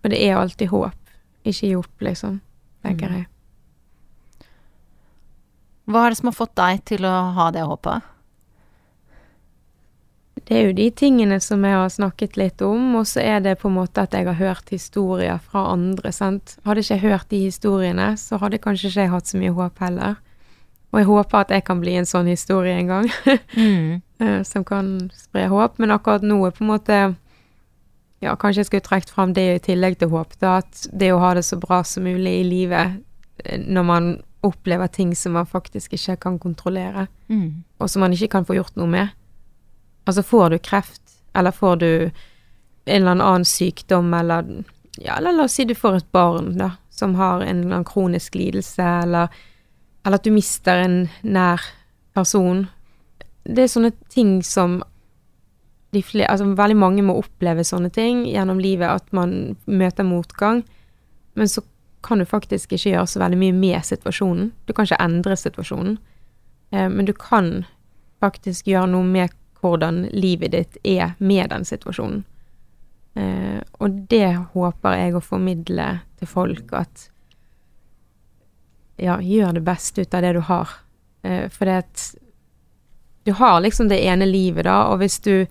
[0.04, 0.92] Og det er alltid håp.
[1.48, 2.40] Ikke gi opp, liksom,
[2.84, 3.14] tenker Mm.
[3.22, 3.26] jeg.
[5.88, 8.02] Hva er det som har fått deg til å ha det håpet?
[10.48, 13.56] Det er jo de tingene som jeg har snakket litt om, og så er det
[13.60, 16.54] på en måte at jeg har hørt historier fra andre, sant.
[16.64, 19.78] Hadde ikke jeg hørt de historiene, så hadde kanskje ikke jeg hatt så mye håp
[19.84, 20.16] heller.
[20.92, 23.10] Og jeg håper at jeg kan bli en sånn historie en gang.
[23.58, 24.02] Mm.
[24.20, 27.00] eh, som kan spre håp, men akkurat nå er på en måte
[28.20, 31.20] Ja, kanskje jeg skulle trukket fram det i tillegg til håp, da, at det å
[31.22, 32.96] ha det så bra som mulig i livet
[33.44, 34.08] eh, når man
[34.46, 37.64] opplever ting som man faktisk ikke kan kontrollere, Mm.
[37.78, 39.08] og som man ikke kan få gjort noe med.
[40.06, 41.02] Altså, får du kreft,
[41.36, 41.88] eller får du
[42.86, 44.64] en eller annen sykdom, eller
[44.98, 47.84] ja, eller la oss si du får et barn, da, som har en eller annen
[47.84, 49.28] kronisk lidelse, eller,
[50.06, 51.60] eller at du mister en nær
[52.14, 52.64] person.
[53.44, 54.80] Det er sånne ting som
[55.90, 60.62] de fle- altså veldig mange må oppleve sånne ting gjennom livet, at man møter motgang,
[61.34, 61.62] men så
[62.04, 64.52] kan du faktisk ikke gjøre så veldig mye med situasjonen.
[64.66, 65.98] Du kan ikke endre situasjonen,
[66.72, 67.64] eh, men du kan
[68.20, 72.24] faktisk gjøre noe med hvordan livet ditt er med den situasjonen.
[73.18, 77.08] Eh, og det håper jeg å formidle til folk, at
[78.98, 80.68] ja, gjør det beste ut av det du har.
[81.22, 82.04] Eh, for det at
[83.26, 85.46] du har liksom det ene livet, da, og hvis du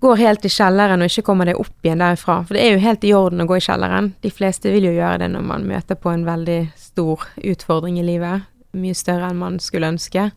[0.00, 2.84] går helt i kjelleren og ikke kommer deg opp igjen derifra, for det er jo
[2.84, 5.66] helt i orden å gå i kjelleren, de fleste vil jo gjøre det når man
[5.68, 10.30] møter på en veldig stor utfordring i livet, mye større enn man skulle ønske.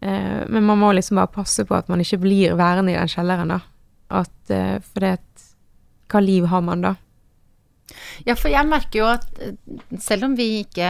[0.00, 3.10] Eh, men man må liksom bare passe på at man ikke blir værende i den
[3.12, 3.60] kjelleren, da.
[4.10, 5.24] At, eh, for det at
[6.08, 6.94] Hva liv har man da?
[8.24, 9.52] Ja, for jeg merker jo at eh,
[10.00, 10.88] selv om vi ikke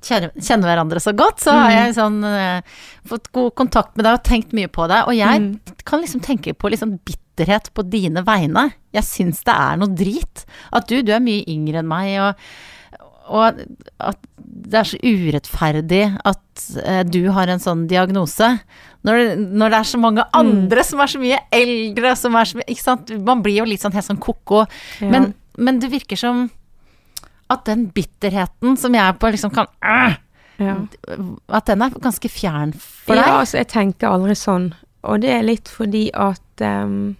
[0.00, 0.30] kjenner,
[0.68, 1.76] hverandre så godt, så har Mm.
[1.76, 2.62] jeg sånn
[3.10, 5.08] fått god kontakt med deg og tenkt mye på deg.
[5.08, 5.60] Og jeg Mm.
[5.84, 6.98] kan liksom tenke på litt sånn
[7.40, 8.70] bitterhet på dine vegne.
[8.92, 10.44] Jeg syns det er noe drit.
[10.72, 13.00] At du, du er mye yngre enn meg, og,
[13.30, 13.62] og
[13.98, 18.52] at det er så urettferdig at eh, du har en sånn diagnose.
[19.06, 22.58] Når, når det er så mange andre som er så mye eldre, som er så
[22.58, 23.12] mye Ikke sant.
[23.24, 24.66] Man blir jo litt sånn helt sånn ko-ko.
[25.00, 25.08] Ja.
[25.08, 26.48] Men, men det virker som
[27.50, 30.12] at den bitterheten som jeg på liksom kan øh,
[30.60, 30.76] ja.
[31.50, 33.24] At den er ganske fjern for deg.
[33.24, 34.68] Ja, altså, jeg tenker aldri sånn.
[35.08, 37.16] Og det er litt fordi at ehm,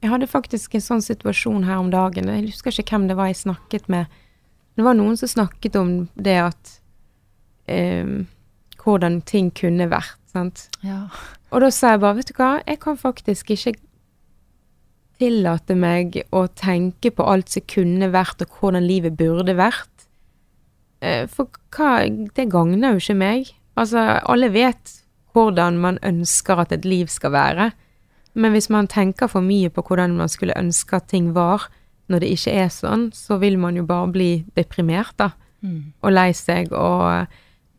[0.00, 2.30] Jeg hadde faktisk en sånn situasjon her om dagen.
[2.32, 4.08] Jeg husker ikke hvem det var jeg snakket med.
[4.78, 6.76] Det var noen som snakket om det at
[7.68, 8.26] um,
[8.80, 10.62] Hvordan ting kunne vært, sant.
[10.80, 11.02] Ja.
[11.52, 13.74] Og da sa jeg bare, vet du hva, jeg kan faktisk ikke
[15.20, 20.06] tillate meg å tenke på alt som kunne vært, og hvordan livet burde vært.
[21.04, 23.52] Eh, For hva Det gagner jo ikke meg.
[23.76, 24.96] Altså, alle vet
[25.34, 27.70] hvordan man ønsker at et liv skal være,
[28.34, 31.68] men hvis man tenker for mye på hvordan man skulle ønske at ting var,
[32.10, 35.92] når det ikke er sånn, så vil man jo bare bli deprimert, da, Mm.
[36.02, 37.26] og lei seg, og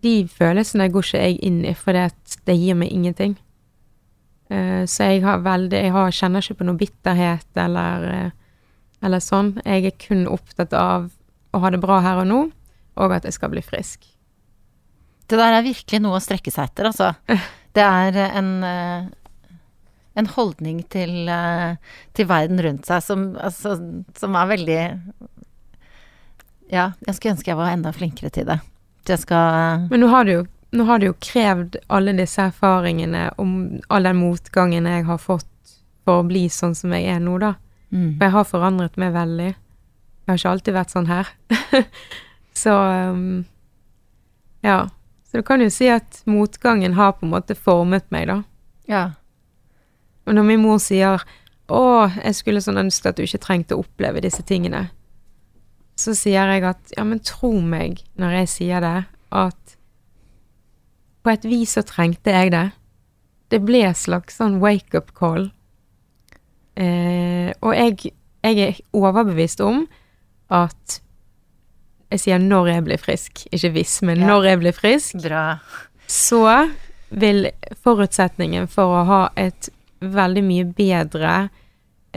[0.03, 2.11] de følelsene går ikke jeg inn i, for det,
[2.45, 3.35] gir meg ingenting.
[4.51, 8.31] Eh, så jeg har veldig Jeg har, kjenner ikke på noe bitterhet eller, eh,
[9.01, 9.53] eller sånn.
[9.65, 11.09] Jeg er kun opptatt av
[11.53, 12.51] å ha det bra her og nå,
[12.97, 14.05] og at jeg skal bli frisk.
[15.27, 17.15] Det der er virkelig noe å strekke seg etter, altså.
[17.73, 19.05] Det er en, eh,
[20.13, 21.75] en holdning til, eh,
[22.13, 23.77] til verden rundt seg som, altså,
[24.17, 24.81] som er veldig
[26.71, 28.59] Ja, jeg skulle ønske jeg var enda flinkere til det.
[29.07, 33.29] Jeg skal Men nå har det jo, nå har det jo krevd alle disse erfaringene
[33.41, 35.47] om all den motgangen jeg har fått
[36.05, 37.55] for å bli sånn som jeg er nå, da.
[37.91, 38.17] mm.
[38.17, 39.51] For jeg har forandret meg veldig.
[39.51, 41.29] Jeg har ikke alltid vært sånn her.
[42.63, 42.77] så
[43.11, 43.43] um,
[44.65, 44.89] ja.
[45.29, 48.41] Så du kan jo si at motgangen har på en måte formet meg, da.
[48.91, 49.03] Ja.
[50.27, 51.23] Og når min mor sier
[51.71, 54.89] 'Å, jeg skulle sånn ønske at du ikke trengte å oppleve disse tingene',
[55.95, 59.77] så sier jeg at ja, men tro meg når jeg sier det, at
[61.23, 62.71] på et vis så trengte jeg det.
[63.51, 65.51] Det ble et slags sånn wake-up call.
[66.75, 69.87] Eh, og jeg, jeg er overbevist om
[70.49, 71.01] at
[72.11, 74.27] Jeg sier når jeg blir frisk, ikke hvis, men Ja.
[74.27, 75.59] når jeg blir frisk, Bra.
[76.07, 76.69] så
[77.09, 77.47] vil
[77.85, 79.69] forutsetningen for å ha et
[80.01, 81.35] veldig mye bedre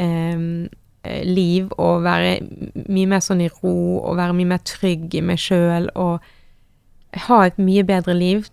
[0.01, 0.69] em,
[1.05, 2.39] eh, liv og være
[2.89, 6.25] mye mer sånn i ro og være mye mer trygg i meg sjøl og
[7.29, 8.49] ha et mye bedre liv,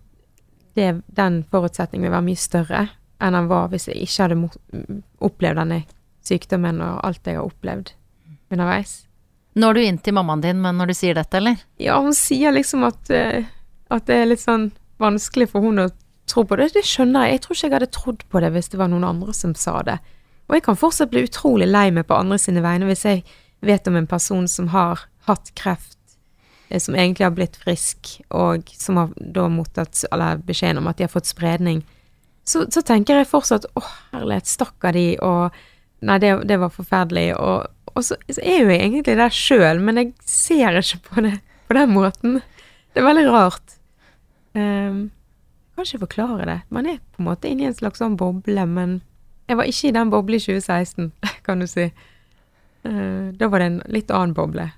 [0.77, 2.83] det, den forutsetningen vil være mye større
[3.21, 5.81] enn den var hvis jeg ikke hadde opplevd denne
[6.25, 7.93] sykdommen og alt jeg har opplevd
[8.51, 9.01] underveis.
[9.59, 11.59] Når du inn til mammaen din men når du sier dette, eller?
[11.81, 13.49] Ja, hun sier liksom at, eh,
[13.91, 14.69] at det er litt sånn
[15.01, 15.89] vanskelig for hun å
[16.29, 16.71] tro på det.
[16.75, 17.37] Det skjønner jeg.
[17.37, 19.79] Jeg tror ikke jeg hadde trodd på det hvis det var noen andre som sa
[19.87, 19.97] det.
[20.49, 23.23] Og jeg kan fortsatt bli utrolig lei meg på andre sine vegne hvis jeg
[23.63, 25.99] vet om en person som har hatt kreft,
[26.69, 30.97] eh, som egentlig har blitt frisk, og som har da mottatt eller beskjeden om at
[30.99, 31.83] de har fått spredning.
[32.43, 35.53] Så, så tenker jeg fortsatt å herlighet, stakkar de, og
[36.01, 37.29] nei, det, det var forferdelig.
[37.37, 41.25] Og, og så, så er jo jeg egentlig der sjøl, men jeg ser ikke på
[41.27, 41.37] det
[41.71, 42.41] på den måten.
[42.91, 43.77] Det er veldig rart.
[44.51, 45.11] Um,
[45.75, 46.59] kan ikke forklare det.
[46.69, 48.99] Man er på en måte inne i en slags sånn boble, men
[49.49, 51.11] jeg var ikke i den boble i 2016,
[51.47, 51.89] kan du si.
[52.83, 54.69] Eh, da var det en litt annen boble.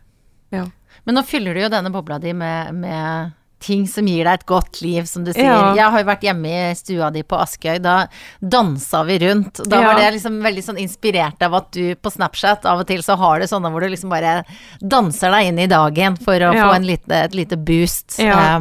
[0.53, 0.67] Ja.
[1.03, 4.45] Men nå fyller du jo denne bobla di med, med ting som gir deg et
[4.49, 5.47] godt liv, som du sier.
[5.47, 5.71] Ja.
[5.78, 7.95] Jeg har jo vært hjemme i stua di på Askøy, da
[8.43, 9.62] dansa vi rundt.
[9.69, 9.88] Da Ja.
[9.93, 13.15] var det liksom veldig sånn inspirert av at du på Snapchat av og til så
[13.17, 14.43] har du sånne hvor du liksom bare
[14.84, 16.67] danser deg inn i dagen for å Ja.
[16.69, 18.19] få en lite, et lite boost.
[18.19, 18.60] Eh,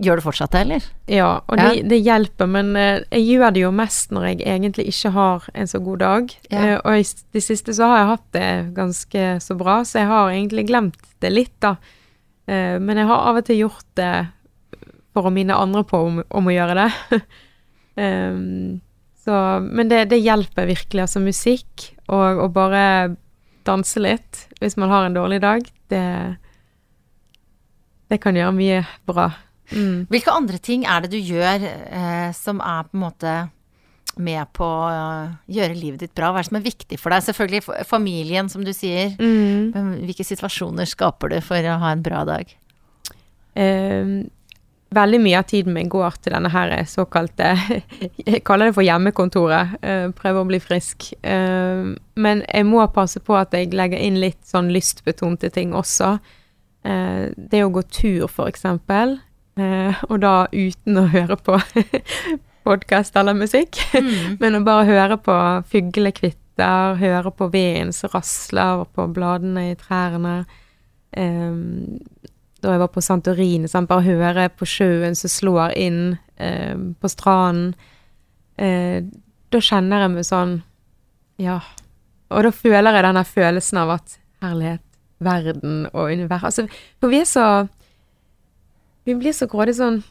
[0.00, 0.82] gjør du fortsatt det, eller?
[1.08, 1.56] Ja, og.
[1.58, 5.48] Det, det hjelper, men eh, jeg gjør det jo mest når jeg egentlig ikke har
[5.54, 6.34] en så god dag.
[6.50, 10.06] Eh, og i det siste så har jeg hatt det ganske så bra, så jeg
[10.10, 11.76] har egentlig glemt det litt, da.
[12.48, 14.12] Eh, men jeg har av og til gjort det
[15.16, 17.20] for å minne andre på om, om å gjøre det.
[18.00, 18.78] um,
[19.24, 22.84] så, men det, det hjelper virkelig, altså musikk og å bare
[23.68, 26.04] danse litt hvis man har en dårlig dag, det,
[28.08, 29.28] det kan gjøre mye bra.
[29.68, 30.06] Mm.
[30.08, 33.34] Hvilke andre ting er det du gjør eh, som er på en måte
[34.18, 34.94] med på å
[35.50, 36.30] gjøre livet ditt bra?
[36.32, 37.26] Hva er det som er viktig for deg?
[37.26, 39.14] Selvfølgelig familien, som du sier.
[39.18, 39.70] Mm.
[39.74, 42.50] Men hvilke situasjoner skaper du for å ha en bra dag?
[43.58, 44.28] Um,
[44.94, 47.50] veldig mye av tiden min går til denne her såkalte
[48.28, 49.78] Jeg kaller det for hjemmekontoret.
[49.82, 51.12] eh, prøver å bli frisk.
[51.22, 56.18] Eh, men jeg må passe på at jeg legger inn litt sånn lystbetonte ting også.
[56.84, 59.18] Eh, det å gå tur, for eksempel.
[59.58, 61.58] Eh, og da uten å høre på
[62.68, 63.80] podkast eller musikk.
[64.42, 65.36] Men å bare høre på
[65.72, 70.42] fuglekvitter, høre på vinden som rasler på bladene i trærne.
[71.16, 71.98] um,
[72.58, 73.88] da jeg var på Santorini, sant?
[73.88, 77.74] bare høre på sjøen som slår inn um, på stranden.
[78.60, 79.00] uh,
[79.48, 80.58] da kjenner jeg meg sånn
[81.40, 81.60] Ja.
[82.28, 84.82] Og da føler jeg denne følelsen av at herlighet,
[85.24, 86.66] verden og universet Altså,
[87.00, 87.46] for vi er så
[89.06, 90.02] Vi blir så grådig sånn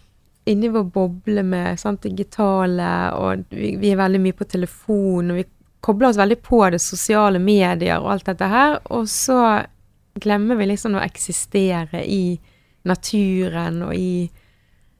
[0.47, 5.39] inni vår boble med sant, digitale, og vi, vi er veldig mye på telefon, og
[5.41, 5.45] vi
[5.83, 9.41] kobler oss veldig på det sosiale medier og alt dette her, og så
[10.17, 12.37] glemmer vi liksom å eksistere i
[12.87, 14.27] naturen og i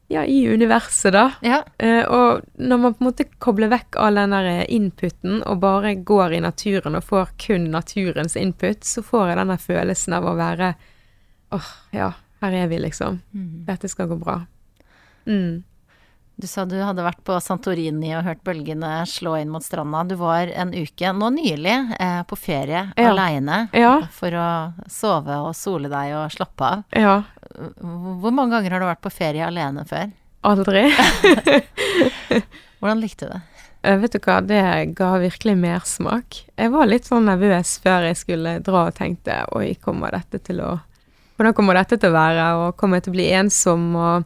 [0.08, 1.32] ja, i universet, da.
[1.44, 1.64] Ja.
[1.78, 5.98] Eh, og når man på en måte kobler vekk all den der inputen og bare
[6.00, 10.38] går i naturen og får kun naturens input, så får jeg denne følelsen av å
[10.40, 10.72] være
[11.58, 13.20] åh, ja, her er vi, liksom.
[13.68, 14.40] Dette skal gå bra.
[15.28, 15.64] Mm.
[16.40, 20.04] Du sa du hadde vært på Santorini og hørt bølgene slå inn mot stranda.
[20.06, 23.10] Du var en uke, nå nylig, eh, på ferie Ja.
[23.10, 23.96] aleine Ja.
[24.14, 26.84] for å sove og sole deg og slappe av.
[26.94, 27.24] Ja.
[27.82, 30.12] Hvor mange ganger har du vært på ferie alene før?
[30.46, 30.86] Aldri.
[32.80, 33.42] Hvordan likte du det?
[33.84, 34.62] Eh, Vet du hva, det
[34.98, 36.44] ga virkelig mersmak.
[36.58, 40.62] Jeg var litt sånn nervøs før jeg skulle dra og tenkte oi, kommer dette til
[40.62, 40.76] å
[41.38, 44.24] Hvordan kommer dette til å være, og kommer jeg til å bli ensom, og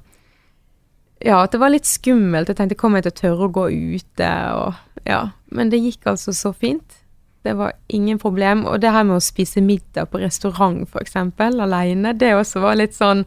[1.25, 2.49] Ja, at det var litt skummelt.
[2.49, 4.73] Jeg tenkte kommer jeg til å tørre å gå ute, og
[5.05, 5.31] Ja.
[5.51, 7.01] Men det gikk altså så fint.
[7.43, 8.65] Det var ingen problem.
[8.65, 12.93] Og det her med å spise middag på restaurant, eksempel, aleine, det også var litt
[12.93, 13.25] sånn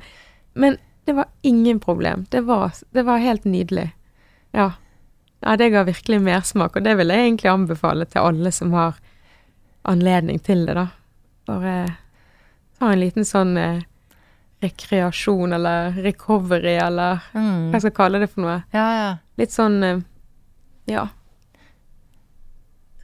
[0.55, 2.27] Men det var ingen problem.
[2.31, 3.93] Det var, det var helt nydelig.
[4.53, 4.73] Ja.
[5.41, 8.95] Ja, det ga virkelig mersmak, og det vil jeg egentlig anbefale til alle som har
[9.83, 10.87] anledning til det, da.
[11.45, 11.75] Bare
[12.79, 13.83] ta en liten sånn eh,
[14.65, 17.73] rekreasjon, eller recovery, eller hva Mm.
[17.75, 18.63] jeg skal kalle det for noe.
[18.75, 19.11] Ja, ja.
[19.41, 20.01] Litt sånn eh,
[20.91, 21.09] ja.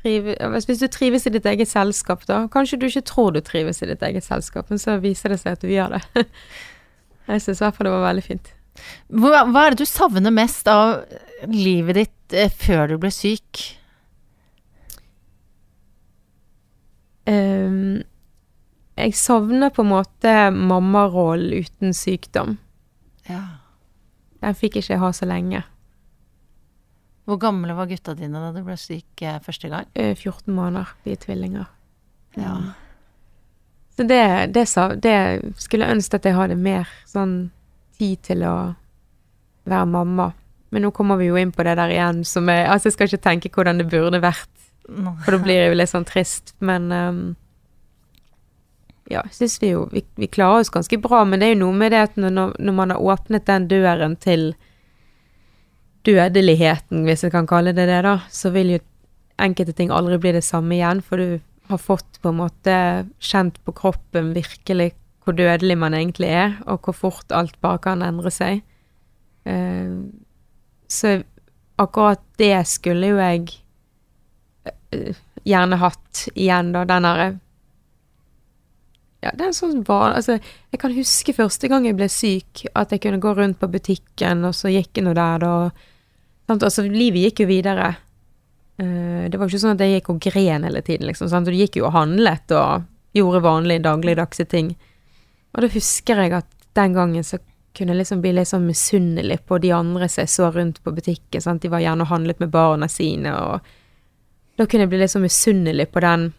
[0.02, 2.46] Hvis, du trives i ditt eget selskap, da.
[2.52, 5.58] Kanskje du ikke tror du trives i ditt eget selskap, men så viser det seg
[5.58, 6.24] at du gjør det.
[7.28, 8.48] jeg syns i hvert fall det var veldig fint.
[9.12, 11.02] Hva, hva er det du savner mest av
[11.50, 13.66] livet ditt eh, før du ble syk?
[17.28, 18.00] Ehm,
[19.00, 22.58] jeg savner på en måte mammarollen uten sykdom.
[23.28, 23.42] Ja.
[24.40, 25.62] Den fikk ikke jeg ha så lenge.
[27.28, 29.88] Hvor gamle var gutta dine da du ble syk eh, første gang?
[29.94, 31.68] Eh, 14 måneder, de er tvillinger.
[32.38, 32.56] Ja.
[33.96, 34.22] Så det,
[34.54, 34.64] det,
[35.04, 35.16] det
[35.60, 37.50] skulle jeg ønske at jeg hadde mer sånn
[38.00, 38.54] tid til å
[39.68, 40.30] være mamma.
[40.70, 43.10] Men nå kommer vi jo inn på det der igjen som er Altså, jeg skal
[43.10, 44.50] ikke tenke hvordan det burde vært,
[44.86, 47.22] for da blir det jo litt sånn trist, men ehm,
[49.10, 51.78] Ja, syns vi jo vi, vi klarer oss ganske bra, men det er jo noe
[51.80, 54.52] med det at når, når man har åpnet den døren til
[56.06, 58.80] dødeligheten, hvis jeg kan kalle det det, da, så vil jo
[59.40, 62.76] enkelte ting aldri bli det samme igjen, for du har fått på en måte
[63.22, 64.92] kjent på kroppen virkelig
[65.24, 68.62] hvor dødelig man egentlig er, og hvor fort alt bare kan endre seg.
[69.44, 69.92] Eh,
[70.90, 71.20] så
[71.80, 73.52] akkurat det skulle jo jeg
[74.94, 77.30] eh, gjerne hatt igjen, da, den derre
[79.20, 80.14] ja, det er sånn van...
[80.16, 80.38] Altså,
[80.72, 84.46] jeg kan huske første gang jeg ble syk, at jeg kunne gå rundt på butikken,
[84.48, 85.52] og så gikk jeg nå der, da.
[86.48, 86.64] Sant?
[86.64, 87.90] Altså, livet gikk jo videre.
[88.80, 91.28] Uh, det var jo ikke sånn at jeg gikk og gren hele tiden, liksom.
[91.28, 91.50] Sant?
[91.50, 94.72] Du gikk jo og handlet og gjorde vanlige dagligdagse ting.
[95.52, 97.42] Og da husker jeg at den gangen så
[97.76, 100.94] kunne jeg liksom bli litt sånn misunnelig på de andre som jeg så rundt på
[100.96, 101.44] butikken.
[101.44, 101.60] Sant?
[101.62, 105.28] De var gjerne og handlet med barna sine, og da kunne jeg bli litt sånn
[105.28, 106.30] misunnelig på den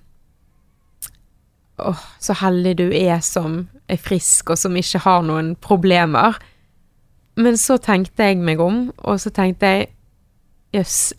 [1.82, 6.38] Åh, så heldig du er som er frisk, og som ikke har noen problemer.
[7.40, 9.90] Men så tenkte jeg meg om, og så tenkte jeg
[10.76, 11.12] jøss,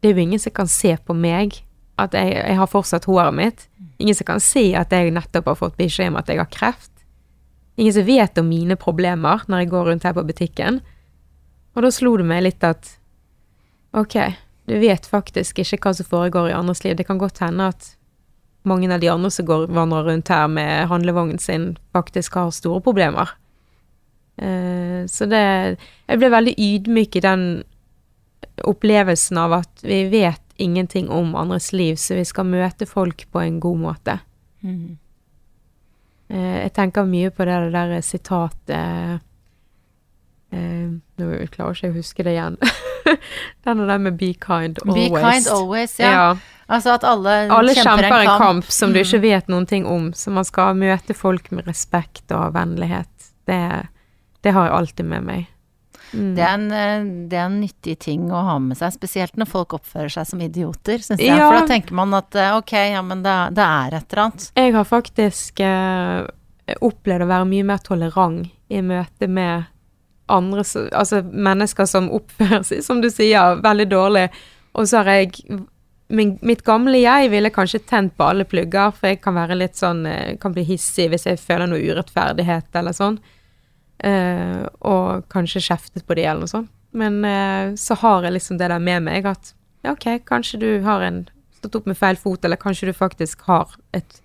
[0.00, 1.60] det er jo ingen som kan se på meg
[1.98, 3.64] at jeg, jeg har fortsatt håret mitt.
[3.98, 6.92] Ingen som kan si at jeg nettopp har fått beskjed om at jeg har kreft.
[7.78, 10.80] Ingen som vet om mine problemer når jeg går rundt her på butikken.
[11.74, 12.92] Og da slo det meg litt at
[13.98, 14.16] ok,
[14.70, 16.96] du vet faktisk ikke hva som foregår i andres liv.
[16.98, 17.92] Det kan godt hende at
[18.62, 22.82] mange av de andre som går vandrer rundt her med handlevognen sin, faktisk har store
[22.84, 23.34] problemer.
[24.38, 25.42] Uh, så det
[26.06, 27.42] Jeg ble veldig ydmyk i den
[28.62, 33.42] opplevelsen av at vi vet ingenting om andres liv, så vi skal møte folk på
[33.42, 34.18] en god måte.
[34.62, 34.98] Mm.
[36.30, 39.24] Uh, jeg tenker mye på det der sitatet
[40.52, 42.56] uh, Nå klarer jeg ikke å huske det igjen.
[43.64, 45.12] Den der med 'be kind always'.
[45.14, 46.10] Be kind always, ja.
[46.12, 46.36] ja.
[46.68, 49.04] Altså at alle, Alle kjemper en kamp, som du Mm.
[49.06, 53.08] ikke vet noen ting om, så man skal møte folk med respekt og vennlighet.
[53.48, 53.86] Det,
[54.44, 55.46] det har jeg alltid med meg.
[56.12, 56.34] Mm.
[56.36, 59.48] Det er, en, eh, det er en nyttig ting å ha med seg, spesielt når
[59.48, 61.32] folk oppfører seg som idioter, syns jeg.
[61.36, 61.48] Ja.
[61.50, 64.46] For da tenker man at eh, ok, ja, men det, det er et eller annet.
[64.56, 66.26] Jeg har faktisk eh,
[66.84, 69.64] opplevd å være mye mer tolerant i møte med
[70.32, 74.28] andre, altså mennesker som oppfører seg, som du sier, veldig dårlig.
[74.78, 75.34] Og så har jeg
[76.08, 79.76] min, Mitt gamle jeg ville kanskje tent på alle plugger, for jeg kan være litt
[79.76, 83.18] sånn eh, Kan bli hissig hvis jeg føler noe urettferdighet eller sånn.
[83.98, 86.70] Uh, og kanskje kjeftet på de eller noe sånt.
[86.94, 89.50] Men uh, så har jeg liksom det der med meg at
[89.82, 91.24] ja, ok, kanskje du har en
[91.58, 94.20] stått opp med feil fot, eller kanskje du faktisk har et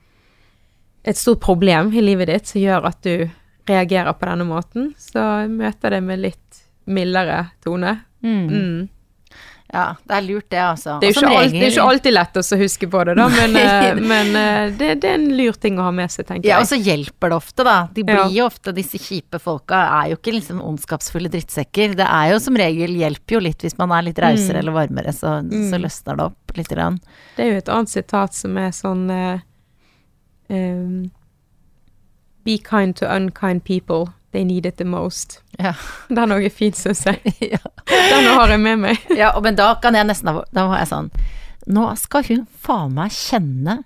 [1.04, 3.28] et stort problem i livet ditt som gjør at du
[3.70, 8.02] reagerer på denne måten, så møter det med litt mildere tone.
[8.24, 8.90] Mm.
[9.74, 11.00] Ja, det er lurt det, altså.
[11.02, 13.56] Det er jo ikke, det er ikke alltid lett å huske på det, da, men,
[13.58, 16.52] eh, men eh, det, det er en lur ting å ha med seg, tenker jeg.
[16.52, 17.78] Ja, og så hjelper det ofte, da.
[17.96, 18.28] De blir Ja.
[18.36, 21.96] jo ofte, disse kjipe folka er jo ikke liksom ondskapsfulle drittsekker.
[21.98, 24.62] Det er jo som regel hjelper jo litt hvis man er litt rausere Mm.
[24.62, 25.40] eller varmere, så,
[25.72, 26.70] så løsner det opp litt.
[26.70, 27.00] Grann.
[27.40, 29.42] Det er jo et annet sitat som er sånn eh,
[30.54, 31.10] um,
[32.44, 34.14] Be kind to unkind people.
[34.34, 35.42] They need it the most.
[35.60, 35.74] Ja.
[36.10, 37.22] Den òg er fin, syns jeg.
[37.54, 37.60] ja.
[37.88, 38.98] Den har jeg med meg.
[39.22, 41.12] ja, men da kan jeg nesten Da var jeg sånn
[41.70, 43.84] Nå skal hun faen meg kjenne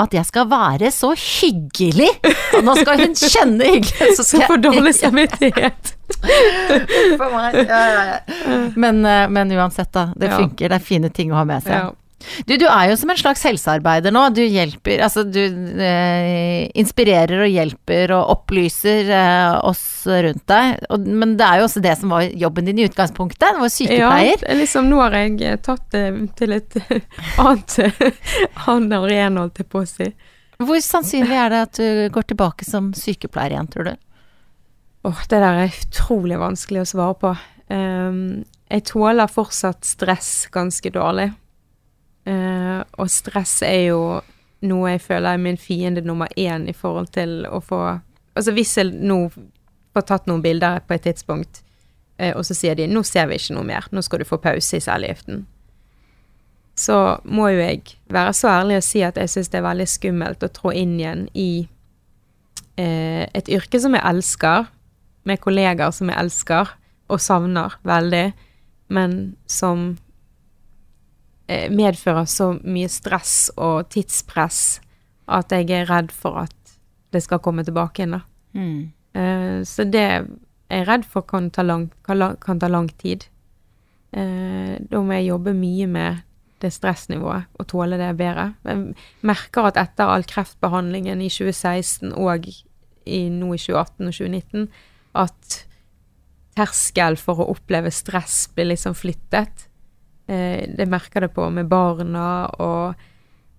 [0.00, 2.08] at jeg skal være så hyggelig!
[2.56, 4.14] Og nå skal hun kjenne hyggelig!
[4.16, 5.90] Så skal for dårlig samvittighet.
[7.20, 7.58] For meg.
[7.68, 8.60] Ja, ja, ja.
[8.80, 10.06] Men, eh, men uansett, da.
[10.16, 10.38] Det Ja.
[10.40, 10.72] funker.
[10.72, 11.92] Det er fine ting å ha med seg.
[12.20, 12.44] Ja.
[12.46, 14.26] Du, du er jo som en slags helsearbeider nå.
[14.36, 20.82] Du hjelper Altså, du eh, inspirerer og hjelper og opplyser eh, oss rundt deg.
[20.92, 23.56] Og, men det er jo også det som var jobben din i utgangspunktet.
[23.56, 24.44] Du var sykepleier.
[24.44, 26.04] er liksom, nå har jeg eh, tatt det
[26.40, 26.78] til et
[27.40, 27.78] annet
[28.66, 30.12] annen arena, holdt jeg på å si.
[30.60, 33.94] Hvor sannsynlig er det at du går tilbake som sykepleier igjen, tror du?
[35.08, 37.30] Åh, det der er utrolig vanskelig å svare på.
[37.72, 41.30] Um, jeg tåler fortsatt stress ganske dårlig.
[42.30, 44.02] Eh, og stress er jo
[44.68, 47.80] noe jeg føler er min fiende nummer én i forhold til å få
[48.38, 49.24] Altså hvis jeg nå
[49.90, 51.64] får tatt noen bilder på et tidspunkt,
[52.22, 54.38] uh, og så sier de 'nå ser vi ikke noe mer, nå skal du få
[54.38, 55.42] pause i cellegiften',
[56.78, 59.88] så må jo jeg være så ærlig å si at jeg syns det er veldig
[59.88, 61.66] skummelt å trå inn igjen i
[62.78, 64.70] uh, et yrke som jeg elsker,
[65.24, 66.70] med kollegaer som jeg elsker
[67.08, 68.32] og savner veldig,
[68.88, 69.98] men som
[71.72, 74.80] medfører så mye stress og tidspress
[75.30, 76.76] at jeg er redd for at
[77.14, 78.18] det skal komme tilbake igjen.
[78.18, 78.22] da.
[79.18, 80.06] Eh, så det
[80.70, 83.26] jeg er redd for kan ta lang, kan, kan ta lang tid.
[84.10, 86.22] Uh, da må jeg jobbe mye med
[86.62, 88.52] det stressnivået og tåle det bedre.
[88.66, 88.94] Jeg
[89.26, 94.68] merker at etter all kreftbehandlingen i 2016 og i, nå i 2018 og 2019,
[95.18, 95.58] at
[96.58, 99.66] terskel for å oppleve stress blir liksom flyttet.
[100.30, 103.06] Eh, det merker det på med barna og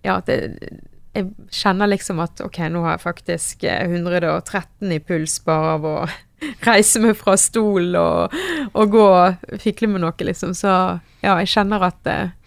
[0.06, 5.36] ja, at jeg kjenner liksom at ok, nå har jeg faktisk eh, 113 i puls
[5.46, 5.96] bare av å
[6.70, 8.38] reise meg fra stolen og,
[8.72, 10.56] og gå og fikle med noe, liksom.
[10.58, 12.38] Så ja, jeg kjenner at eh,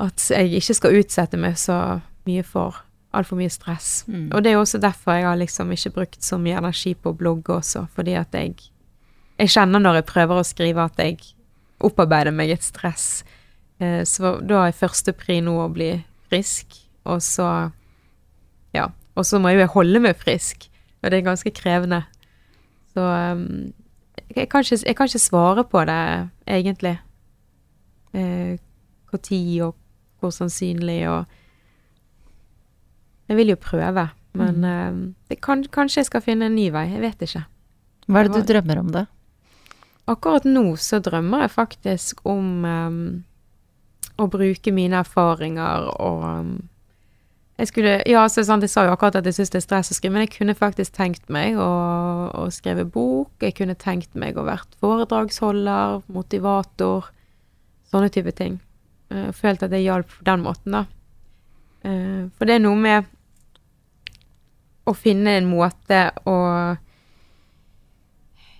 [0.00, 1.76] at jeg ikke skal utsette meg så
[2.24, 2.78] mye for
[3.16, 4.06] altfor mye stress.
[4.08, 4.30] Mm.
[4.30, 7.12] Og det er jo også derfor jeg har liksom ikke brukt så mye energi på
[7.12, 8.54] å blogge også, fordi at jeg
[9.40, 11.16] jeg kjenner når jeg prøver å skrive at jeg
[11.80, 13.24] opparbeider meg et stress.
[13.80, 15.92] Eh, så da er første pri nå å bli
[16.30, 17.72] frisk, og så
[18.74, 18.90] Ja.
[19.18, 20.68] Og så må jo jeg holde meg frisk,
[21.02, 22.04] og det er ganske krevende.
[22.94, 23.72] Så um,
[24.36, 26.98] jeg, kan ikke, jeg kan ikke svare på det, egentlig.
[28.14, 28.58] Eh,
[29.10, 29.74] Hvor tid og
[30.20, 31.24] hvor sannsynlig og
[33.28, 34.96] Jeg vil jo prøve, men eh,
[35.30, 36.86] det kan, kanskje jeg skal finne en ny vei.
[36.90, 37.44] Jeg vet ikke.
[38.06, 39.04] Hva er Det du drømmer om, da?
[40.10, 43.00] Akkurat nå så drømmer jeg faktisk om um,
[44.18, 46.52] å bruke mine erfaringer og um,
[47.60, 49.90] jeg skulle, ja, så sant, jeg sa jo akkurat at jeg syns det er stress
[49.92, 51.66] å skrive, men jeg kunne faktisk tenkt meg å,
[52.32, 53.34] å skrive bok.
[53.44, 57.10] Jeg kunne tenkt meg å vært foredragsholder, motivator,
[57.92, 58.56] sånne type ting.
[59.12, 60.82] Eh, Jeg følte at det hjalp på den måten, da.
[61.84, 63.12] Eh, For det er noe med
[64.88, 66.38] å finne en måte å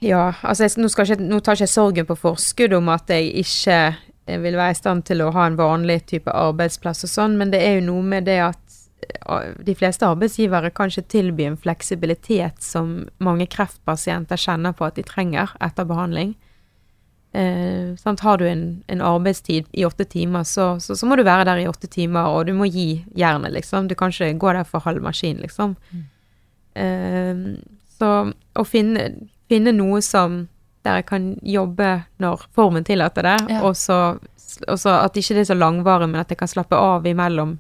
[0.01, 3.31] ja, altså jeg, nå, ikke, nå tar ikke jeg sorgen på forskudd om at jeg
[3.43, 7.37] ikke eh, vil være i stand til å ha en vanlig type arbeidsplass og sånn,
[7.41, 11.51] men det er jo noe med det at eh, de fleste arbeidsgivere kan ikke tilby
[11.51, 16.33] en fleksibilitet som mange kreftpasienter kjenner på at de trenger etter behandling.
[17.33, 17.93] Eh?
[18.21, 21.61] Har du en, en arbeidstid i åtte timer, så, så, så må du være der
[21.63, 23.89] i åtte timer, og du må gi jernet, liksom.
[23.89, 25.77] Du kan ikke gå der for halv maskin, liksom.
[26.75, 27.45] Eh,
[28.01, 29.11] så å finne,
[29.51, 30.45] finne noe som
[30.87, 31.89] der jeg kan jobbe
[32.23, 33.65] når formen tillater det, Ja.
[33.67, 34.19] og så
[34.67, 37.53] og så at ikke det er så langvarig, men at jeg kan slappe av imellom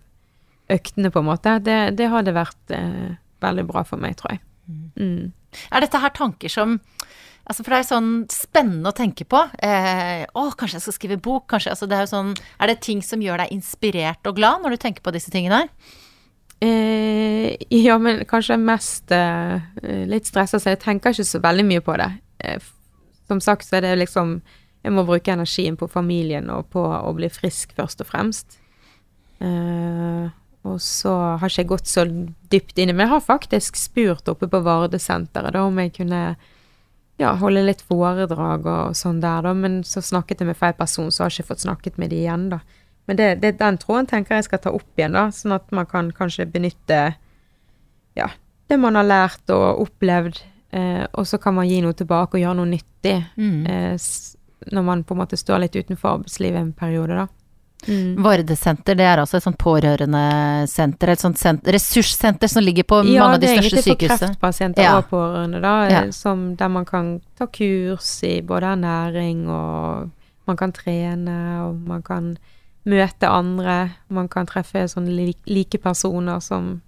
[0.70, 3.12] øktene, på en måte, det, det hadde vært eh,
[3.43, 4.41] veldig bra for meg, tror jeg.
[4.99, 5.30] Mm.
[5.70, 6.80] Er dette her tanker som
[7.51, 9.38] Altså, for det er sånn spennende å tenke på.
[9.64, 12.28] Eh, å, kanskje jeg skal skrive bok, kanskje altså, det Er jo sånn
[12.61, 15.64] Er det ting som gjør deg inspirert og glad når du tenker på disse tingene?
[16.61, 19.62] Eh, ja, men kanskje mest eh,
[20.11, 22.11] litt stressa, så jeg tenker ikke så veldig mye på det.
[22.44, 22.66] Eh,
[23.30, 24.40] som sagt så er det liksom
[24.80, 28.54] Jeg må bruke energien på familien og på å bli frisk, først og fremst.
[29.44, 30.30] Eh,
[30.64, 32.06] og så har ikke jeg gått så
[32.52, 36.22] dypt inn i Men jeg har faktisk spurt oppe på Vardesenteret om jeg kunne
[37.20, 39.52] ja, holde litt foredrag og sånn der, da.
[39.52, 42.22] Men så snakket jeg med feil person, så har jeg ikke fått snakket med de
[42.22, 42.62] igjen, da.
[43.07, 45.86] Men det, det, den tråden tenker jeg skal ta opp igjen, da, sånn at man
[45.86, 47.14] kan kanskje benytte
[48.14, 48.28] ja,
[48.68, 50.38] det man har lært og opplevd,
[50.72, 53.66] eh, og så kan man gi noe tilbake og gjøre noe nyttig Mm.
[53.66, 53.96] eh,
[54.70, 57.26] når man på en måte står litt utenfor arbeidslivet en periode, da.
[57.88, 58.18] Mm.
[58.22, 63.22] Vardesenter, det er altså et sånt pårørendesenter, et sånt senter, ressurssenter som ligger på Ja,
[63.24, 63.80] mange av de største sykehusene?
[63.80, 64.96] Ja, det er egentlig for kreftpasienter Ja.
[64.98, 66.11] og pårørende, da, eh, Ja.
[66.12, 70.11] som, der man kan ta kurs i både ernæring og
[70.46, 72.36] man kan trene, og man kan
[72.88, 76.80] møte andre, man kan treffe sånne like personer som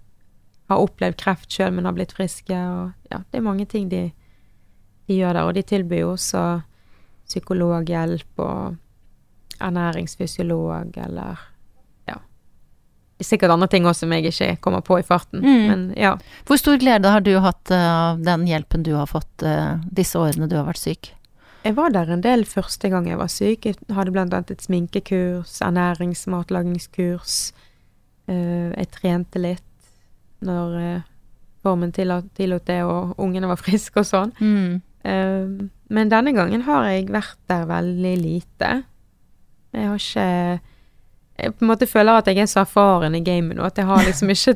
[0.69, 4.11] har opplevd kreft sjøl, men har blitt friske, og ja, det er mange ting de,
[5.07, 6.43] de gjør der, og de tilbyr jo også
[7.27, 8.75] psykologhjelp og
[9.63, 11.39] ernæringsfysiolog, eller
[12.09, 12.17] ja,
[13.23, 15.67] sikkert andre ting også som jeg ikke kommer på i farten, Mm.
[15.69, 16.15] men ja.
[16.47, 20.17] Hvor stor glede har du hatt eh, av den hjelpen du har fått eh, disse
[20.19, 21.13] årene du har vært syk?
[21.63, 23.65] Jeg var der en del første gang jeg var syk.
[23.69, 27.53] Jeg hadde annet et sminkekurs, ernæringsmatlagingskurs.
[28.27, 29.63] Eh, jeg trente litt
[30.43, 31.05] når eh,
[31.63, 34.35] formen tillot, tillot det, og ungene var friske og sånn.
[34.43, 34.81] Mm.
[35.07, 38.73] Eh, men denne gangen har jeg vært der veldig lite.
[39.73, 40.61] Jeg har ikke
[41.33, 43.87] Jeg på en måte føler at jeg er så erfaren i gamet nå at jeg
[43.89, 44.53] har liksom ikke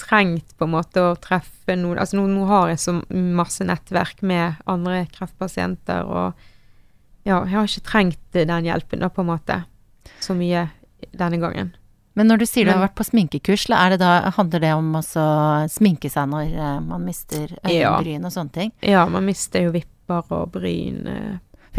[0.00, 4.22] trengt på en måte å treffe noen Altså nå, nå har jeg så masse nettverk
[4.26, 6.32] med andre kreftpasienter, og
[7.28, 9.60] ja, jeg har ikke trengt den hjelpen da, på en måte,
[10.24, 10.68] så mye
[11.12, 11.74] denne gangen.
[12.18, 15.02] Men når du sier du har vært på sminkekurs, det da, handler det om å
[15.70, 17.94] sminke seg når eh, man mister Ja.
[17.94, 18.72] øyenbryn og sånne ting?
[18.84, 21.06] Ja, man mister jo vipper og bryn.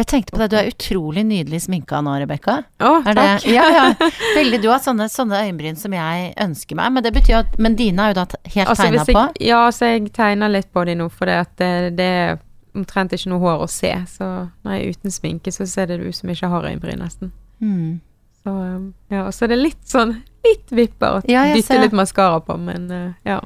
[0.02, 2.58] Jeg tenkte på det, du er utrolig nydelig sminka nå, Rebekka.
[2.82, 3.48] Å, Er takk.
[3.50, 4.12] ja, ja.
[4.40, 4.62] Veldig.
[4.64, 8.06] Du har sånne, sånne øyenbryn som jeg ønsker meg, men det betyr at Men dine
[8.06, 9.26] er jo da helt Altså, tegna på?
[9.46, 12.40] Ja, så jeg tegner litt på de nå, for det, det, det er
[12.78, 13.92] omtrent ikke noe hår å se.
[14.10, 14.28] Så
[14.64, 17.34] når jeg er uten sminke, så ser det ut som jeg ikke har øyenbryn, nesten.
[17.62, 18.00] Mm.
[18.42, 21.94] Så um, ja, og så er det litt sånn litt vipper og Ja, dytte litt
[21.94, 23.38] maskara på, men eh, ja.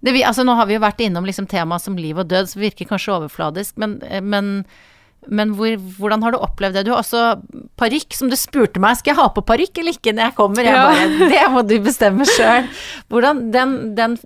[0.00, 2.50] Det, vi, altså, nå har vi jo vært innom liksom temaet som liv og død,
[2.50, 4.64] som virker kanskje overfladisk, men, eh, men,
[5.28, 6.84] men hvor, hvordan har du opplevd det?
[6.86, 7.22] Du har også
[7.80, 10.62] parykk, som du spurte meg, skal jeg ha på parykk eller ikke når jeg kommer?
[10.62, 10.84] Jeg Ja.
[10.86, 12.68] bare, det må du bestemme sjøl.
[13.10, 14.16] Hvordan den, den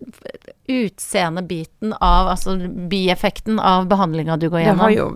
[0.71, 2.57] utseendebiten av, altså
[2.91, 5.09] bieffekten av behandlinga du går gjennom Det har jo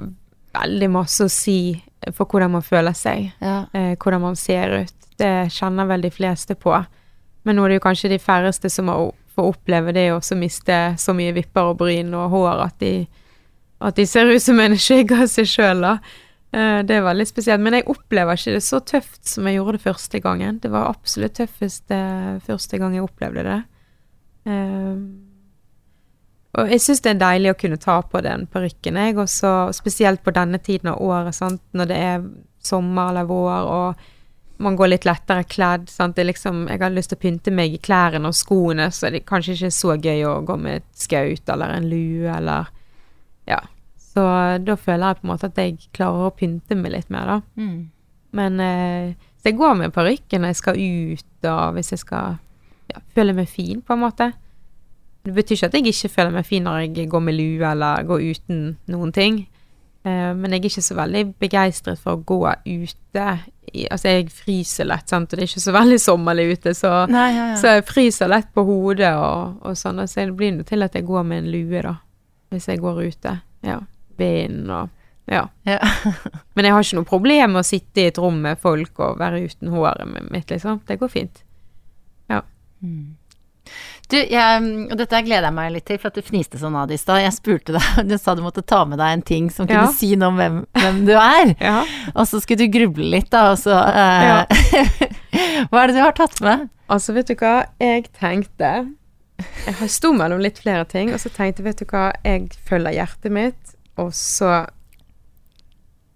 [0.54, 1.58] veldig masse å si
[2.14, 3.64] for hvordan man føler seg, Ja.
[3.72, 4.94] eh, hvordan man ser ut.
[5.18, 6.74] Det kjenner vel de fleste på.
[7.44, 8.86] Men nå er det jo kanskje de færreste som
[9.34, 13.06] får oppleve det å miste så mye vipper og bryn og hår at de,
[13.80, 15.98] at de ser ut som en skygge av seg sjøl, da.
[16.54, 17.62] Eh, det er veldig spesielt.
[17.64, 20.62] Men jeg opplever ikke det så tøft som jeg gjorde det første gangen.
[20.62, 23.60] Det var absolutt tøffest eh, første gang jeg opplevde det.
[24.50, 24.98] Eh,
[26.54, 30.22] og jeg syns det er deilig å kunne ta på den parykken, jeg også, spesielt
[30.22, 31.64] på denne tiden av året, sant?
[31.74, 32.28] når det er
[32.62, 35.88] sommer eller vår, og man går litt lettere kledd.
[35.90, 36.20] Sant?
[36.20, 39.28] Liksom, jeg har lyst til å pynte meg i klærne og skoene, så det er
[39.32, 42.70] kanskje ikke så gøy å gå med et skaut eller en lue eller
[43.50, 43.60] Ja.
[43.98, 44.24] Så
[44.62, 47.38] da føler jeg på en måte at jeg klarer å pynte meg litt mer, da.
[47.58, 47.78] Mm.
[48.34, 52.38] Men eh, så jeg går med parykken når jeg skal ut, og hvis jeg skal
[52.92, 54.30] ja, føle meg fin, på en måte.
[55.24, 58.06] Det betyr ikke at jeg ikke føler meg fin når jeg går med lue eller
[58.08, 59.42] går uten noen ting.
[60.04, 63.26] Eh, men jeg er ikke så veldig begeistret for å gå ute.
[63.88, 67.30] Altså, jeg fryser lett, sant, og det er ikke så veldig sommerlig ute, så, Nei,
[67.34, 67.60] ja, ja.
[67.60, 70.02] så jeg fryser lett på hodet og, og sånn.
[70.08, 71.96] Så det blir nå til at jeg går med en lue, da.
[72.54, 73.38] Hvis jeg går ute.
[73.66, 73.80] Ja.
[74.20, 74.88] Vind og
[75.26, 75.46] Ja.
[75.66, 75.78] Ja.
[76.54, 79.18] Men jeg har ikke noe problem med å sitte i et rom med folk og
[79.22, 80.82] være uten håret mitt, liksom.
[80.86, 81.40] Det går fint.
[82.84, 83.14] Mm.
[84.12, 86.90] Du, jeg, og dette gleder jeg meg litt til, for at du fniste sånn av
[86.90, 87.22] det i stad.
[87.24, 89.94] Jeg spurte deg, du sa du måtte ta med deg en ting som kunne Ja.
[89.96, 91.54] si noe om hvem, hvem du er.
[91.64, 91.78] Ja.
[92.12, 94.44] Og så skulle du gruble litt, da, og så eh,
[95.70, 96.68] Hva er det du har tatt med?
[96.92, 98.74] Altså, vet du hva, jeg tenkte
[99.38, 102.50] Jeg har sto mellom litt flere ting, og så tenkte jeg, vet du hva, jeg
[102.68, 104.64] følger hjertet mitt, og så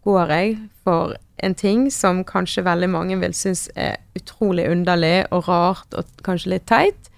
[0.06, 0.56] går jeg
[0.86, 6.10] for en ting som kanskje veldig mange vil synes er utrolig underlig og rart og
[6.26, 7.10] kanskje litt teit.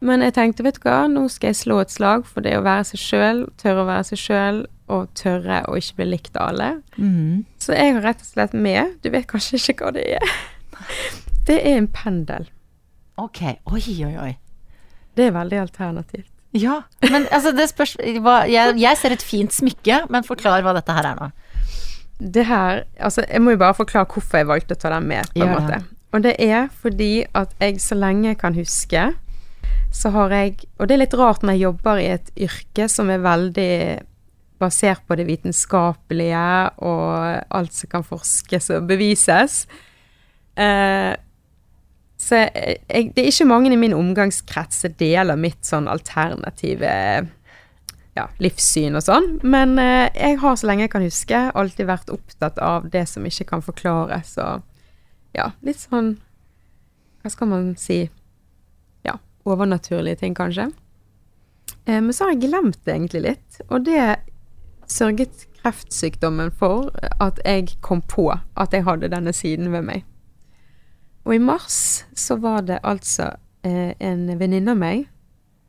[0.00, 2.64] Men jeg tenkte, vet du hva, nå skal jeg slå et slag for det å
[2.64, 6.52] være seg sjøl, tørre å være seg sjøl, og tørre å ikke bli likt av
[6.52, 6.68] alle.
[6.96, 7.44] Mm.
[7.60, 10.36] Så jeg har rett og slett med Du vet kanskje ikke hva det er.
[11.48, 12.44] Det er en pendel.
[13.16, 13.40] Ok.
[13.72, 14.32] Oi, oi, oi.
[15.18, 16.30] Det er veldig alternativt.
[16.56, 20.72] Ja, men altså, det spørs hva, jeg, jeg ser et fint smykke, men forklar hva
[20.78, 21.28] dette her er nå.
[22.18, 25.28] Det her Altså, jeg må jo bare forklare hvorfor jeg valgte å ta den med,
[25.34, 25.80] på en ja, måte.
[26.16, 29.02] Og det er fordi at jeg så lenge jeg kan huske,
[29.92, 33.10] så har jeg Og det er litt rart når jeg jobber i et yrke som
[33.12, 33.74] er veldig
[34.58, 36.48] basert på det vitenskapelige
[36.82, 39.66] og alt som kan forskes og bevises.
[40.58, 41.14] Eh,
[42.18, 46.90] så jeg, jeg, det er ikke mange i min omgangskrets som deler mitt sånn alternative
[48.18, 49.28] ja, livssyn og sånn.
[49.46, 53.26] Men eh, jeg har, så lenge jeg kan huske, alltid vært opptatt av det som
[53.28, 54.34] ikke kan forklares.
[54.42, 56.16] Og ja, litt sånn
[57.22, 58.04] Hva skal man si?
[59.06, 59.16] Ja,
[59.46, 60.68] overnaturlige ting, kanskje.
[61.84, 63.62] Eh, men så har jeg glemt det egentlig litt.
[63.68, 64.02] Og det
[64.88, 66.90] sørget kreftsykdommen for
[67.20, 70.06] at jeg kom på at jeg hadde denne siden ved meg.
[71.28, 73.34] Og i mars så var det altså
[73.66, 75.02] eh, en venninne av meg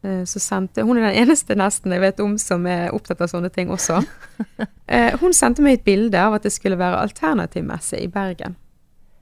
[0.08, 3.32] eh, som sendte Hun er den eneste nesten jeg vet om som er opptatt av
[3.34, 4.02] sånne ting også.
[4.90, 8.56] Eh, hun sendte meg et bilde av at det skulle være alternativmesse i Bergen.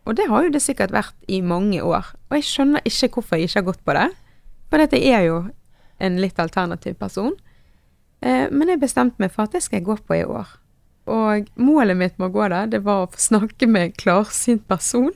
[0.08, 2.14] Og det har jo det sikkert vært i mange år.
[2.30, 4.06] Og jeg skjønner ikke hvorfor jeg ikke har gått på det.
[4.72, 5.42] For dette er jo
[6.00, 7.36] en litt alternativ person.
[8.24, 10.56] Eh, men jeg bestemte meg for at det skal jeg gå på i år.
[11.08, 14.66] Og målet mitt med å gå der, det var å få snakke med en klarsynt
[14.68, 15.14] person.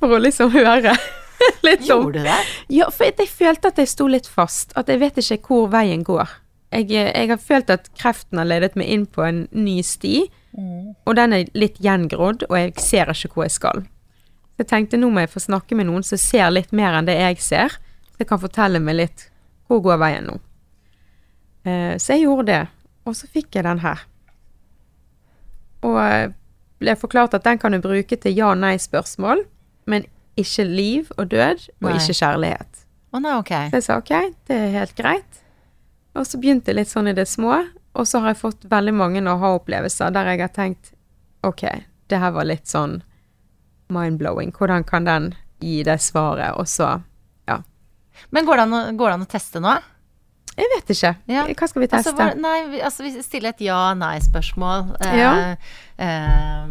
[0.00, 0.94] For å liksom høre
[1.66, 2.38] litt om Gjorde du det?
[2.72, 4.72] Ja, for jeg, jeg følte at jeg sto litt fast.
[4.78, 6.32] At jeg vet ikke hvor veien går.
[6.74, 10.24] Jeg, jeg har følt at kreften har ledet meg inn på en ny sti,
[11.06, 13.84] og den er litt gjengrodd, og jeg ser ikke hvor jeg skal.
[14.54, 17.08] Så jeg tenkte nå må jeg få snakke med noen som ser litt mer enn
[17.08, 17.78] det jeg ser.
[18.14, 19.28] Som kan fortelle meg litt
[19.66, 20.36] hvor går veien nå.
[21.66, 22.60] Eh, så jeg gjorde det,
[23.02, 24.04] og så fikk jeg den her.
[25.84, 26.34] Og
[26.82, 29.44] ble forklart at den kan du bruke til ja-nei-spørsmål,
[29.90, 30.06] men
[30.40, 31.94] ikke liv og død, og Nei.
[32.00, 32.84] ikke kjærlighet.
[33.14, 33.68] Oh, nei, okay.
[33.70, 34.12] Så jeg sa ok,
[34.48, 35.40] det er helt greit.
[36.18, 37.60] Og så begynte jeg litt sånn i det små,
[37.94, 40.94] og så har jeg fått veldig mange aha-opplevelser der jeg har tenkt
[41.46, 41.66] ok,
[42.10, 43.02] det her var litt sånn
[43.92, 44.50] mind-blowing.
[44.56, 46.56] Hvordan kan den gi det svaret?
[46.58, 46.96] Og så
[48.30, 49.74] Men går det, an å, går det an å teste nå?
[50.56, 51.10] Jeg vet ikke.
[51.26, 51.44] Ja.
[51.50, 52.40] Hva skal vi Altså, teste?
[52.40, 54.96] nei, vi- altså vi stiller et ja-nei-spørsmål.
[55.00, 55.56] Eh, Ja.
[55.98, 56.66] eh,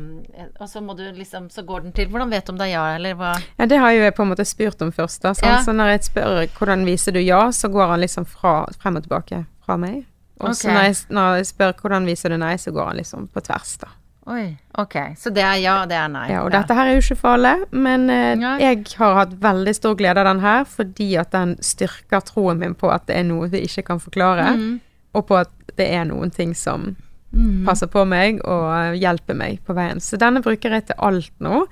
[0.60, 2.72] og så må du liksom Så går den til Hvordan vet du om det er
[2.72, 3.34] ja, eller hva?
[3.60, 5.22] Ja, det har jo jeg på en måte spurt om først.
[5.22, 5.34] Da.
[5.44, 5.58] Ja.
[5.64, 9.04] Så når jeg spør hvordan viser du ja, så går han liksom fra, frem og
[9.04, 10.06] tilbake fra meg.
[10.40, 10.74] Og så Ok.
[10.74, 13.88] når, når jeg spør hvordan viser du nei, så går han liksom på tvers, da.
[14.26, 14.94] Oi, ok.
[15.20, 16.28] Så det er ja, det er nei.
[16.32, 19.74] Ja, og dette her er jo ikke for alle, men eh, jeg har hatt veldig
[19.76, 23.24] stor glede av den her, fordi at den styrker troen min på at det er
[23.28, 24.80] noe vi ikke kan forklare, Mm.
[25.14, 26.96] og på at det er noen ting som
[27.34, 27.66] Mm.
[27.66, 29.98] passer på meg og hjelper meg på veien.
[30.00, 31.66] Så denne bruker jeg til alt nå.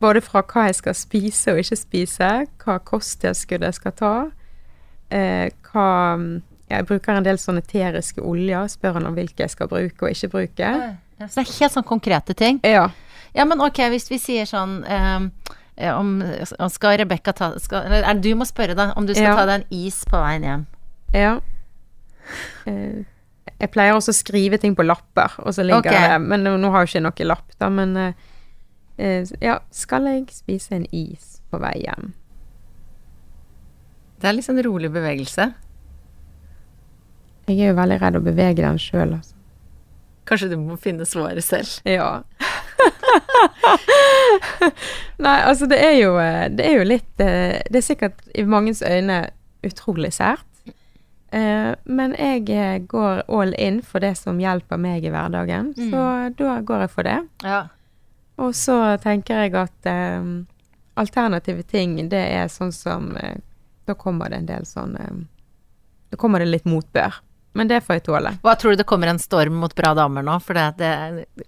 [0.00, 2.28] Både fra hva jeg skal spise og ikke spise,
[2.62, 4.12] hva kosttilskudd jeg skal ta,
[5.10, 9.68] eh, hva Jeg bruker en del sånne eteriske oljer, spør han om hvilke jeg skal
[9.68, 10.70] bruke og ikke bruke.
[10.80, 10.96] Oi.
[11.18, 12.60] Så det er helt sånn konkrete ting.
[12.66, 12.88] Ja.
[13.34, 15.30] Ja, men ok, hvis vi sier sånn ehm,
[15.76, 16.22] eh, om
[16.70, 19.34] Skal Rebekka ta skal, Eller er du må spørre, da, om du skal Ja.
[19.36, 20.66] ta deg en is på veien hjem?
[21.14, 21.34] Ja.
[22.66, 23.04] Uh.
[23.60, 26.14] jeg pleier også å skrive ting på lapper, og så ligger okay.
[26.14, 28.12] det Men nå, nå har jo ikke jeg noe lapp, da, men eh,
[28.98, 32.14] eh, Ja, skal jeg spise en is på vei hjem?
[34.18, 35.50] Det er litt sånn rolig bevegelse.
[37.44, 39.33] Jeg er jo veldig redd å bevege den sjøl, altså.
[40.24, 41.68] Kanskje du må finne svaret selv.
[41.84, 42.22] Ja.
[45.24, 48.44] Nei, altså det er jo eh, Det er jo litt eh, Det er sikkert i
[48.48, 49.18] mangens øyne
[49.64, 50.44] utrolig sært.
[51.32, 56.02] Eh, Men jeg går all in for det som hjelper meg i hverdagen, så
[56.36, 57.20] da går jeg for det.
[57.44, 57.62] Ja.
[58.36, 59.88] Og så tenker jeg at
[60.20, 60.46] um,
[60.98, 63.12] alternative ting, det er sånn som
[63.86, 64.96] Da kommer det en del sånn
[66.10, 67.14] Da kommer det litt motbør.
[67.54, 68.32] Men det får jeg tåle.
[68.42, 70.40] Hva tror du det kommer en storm mot bra damer nå?
[70.48, 70.90] Det, det,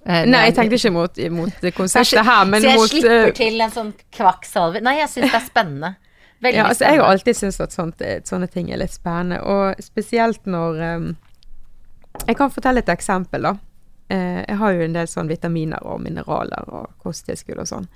[0.05, 3.37] eh, Nei, jeg tenkte ikke mot, mot konsertet her, men Så jeg mot slipper eh,
[3.37, 5.93] til en sånn kvakksalve Nei, jeg syns det er spennende.
[6.47, 9.43] Veldig Ja, altså jeg har alltid syntes at sånt, eh, sånne ting er litt spennende,
[9.43, 11.09] og spesielt når um,
[12.23, 13.57] Jeg kan fortelle et eksempel, da.
[14.07, 17.89] Uh, jeg har jo en del sånn vitaminer og mineraler og kosttilskudd og sånn.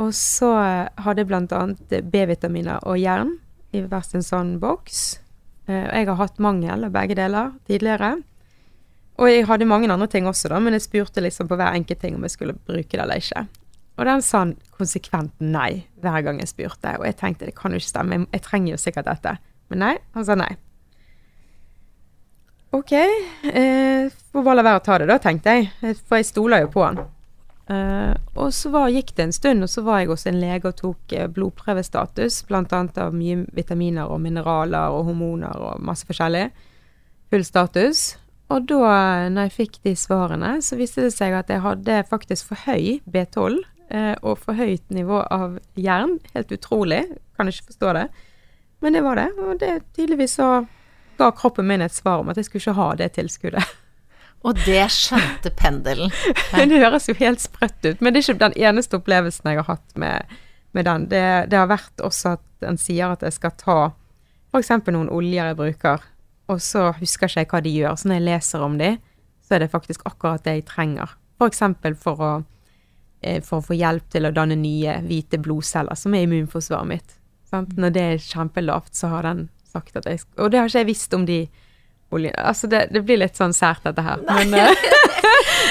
[0.00, 3.34] Og så eh, hadde jeg annet B-vitaminer og jern
[3.76, 5.19] i hver sin sånn boks.
[5.70, 8.16] Eh, jeg har hatt mangel av begge deler tidligere.
[9.20, 12.00] Og jeg hadde mange andre ting også, da, men jeg spurte liksom på hver enkelt
[12.00, 13.44] ting om jeg skulle bruke det eller ikke.
[14.00, 16.94] Og den sa han konsekvent nei hver gang jeg spurte.
[16.96, 19.36] Og jeg tenkte det kan jo ikke stemme, jeg trenger jo sikkert dette.
[19.70, 20.54] Men nei, han sa nei.
[22.72, 25.68] Ok, eh, får bare la være å ta det da, tenkte jeg.
[25.82, 27.02] Eh, For jeg stoler jo på han.
[27.70, 30.66] Eh, og så var, gikk det en stund, og så var jeg hos en lege
[30.66, 36.48] og tok uh, blodprøvestatus, annet av mye vitaminer og mineraler og hormoner og masse forskjellig.
[37.30, 38.16] Full status.
[38.50, 42.50] Og da, når jeg fikk de svarene, så viste det seg at jeg hadde faktisk
[42.50, 46.18] for høy B12 uh, og for høyt nivå av jern.
[46.34, 47.04] Helt utrolig.
[47.38, 48.08] Kan ikke forstå det.
[48.82, 49.28] Men det var det.
[49.38, 50.50] Og det tydeligvis så
[51.20, 53.76] ga kroppen min et svar om at jeg skulle ikke ha det tilskuddet.
[54.46, 56.12] Og det skjønte pendelen.
[56.54, 59.68] Det høres jo helt sprøtt ut, men det er ikke den eneste opplevelsen jeg har
[59.68, 60.32] hatt med,
[60.72, 61.04] med den.
[61.12, 63.78] Det, det har vært også at en sier at jeg skal ta
[64.50, 64.72] f.eks.
[64.88, 66.06] noen oljer jeg bruker,
[66.50, 67.98] og så husker ikke jeg hva de gjør.
[68.00, 68.90] Så når jeg leser om de,
[69.46, 71.14] så er det faktisk akkurat det jeg trenger.
[71.38, 71.62] F.eks.
[72.02, 72.32] For, å,
[73.22, 77.16] eh, for å få hjelp til å danne nye hvite blodceller, som er immunforsvaret mitt.
[77.50, 77.76] Sant?
[77.78, 80.90] Når det er kjempelavt, så har den sagt at jeg Og det har ikke jeg
[80.90, 81.44] visst om de
[82.12, 82.34] oljene.
[82.50, 84.18] Altså, det, det blir litt sånn sært, dette her.
[84.28, 84.74] Men, eh,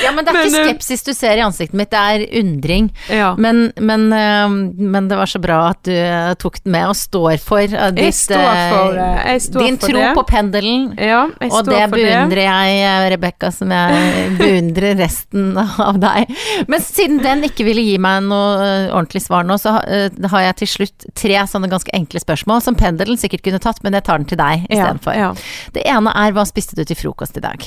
[0.04, 2.24] Ja, men det er Men, ikke eh, skepsis du ser i ansiktet mitt, det er
[2.40, 2.90] undring.
[3.12, 3.32] ja.
[3.38, 5.96] Men, men, eh, men det var så bra at du
[6.40, 10.00] tok den med og står for ditt, Jeg står for, jeg står din for tro
[10.04, 10.12] det.
[10.16, 10.86] på pendelen.
[10.98, 12.06] ja, Og det for det.
[12.06, 16.32] beundrer jeg, Rebekka, som jeg beundrer resten av deg.
[16.72, 20.72] Men siden den ikke ville gi meg noe ordentlig svar nå, så har jeg til
[20.78, 24.30] slutt tre sånne ganske enkle spørsmål som pendelen sikkert kunne tatt, men jeg tar den
[24.30, 25.18] til deg Ja, istedenfor.
[25.18, 25.34] ja.
[25.76, 27.66] Det ene er hva spiste du til frokost i dag?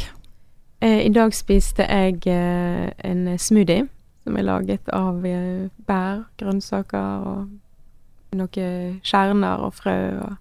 [0.82, 3.86] Eh, I dag spiste jeg eh, en smoothie
[4.22, 10.38] som er laget av eh, bær, grønnsaker og noen kjerner og frø og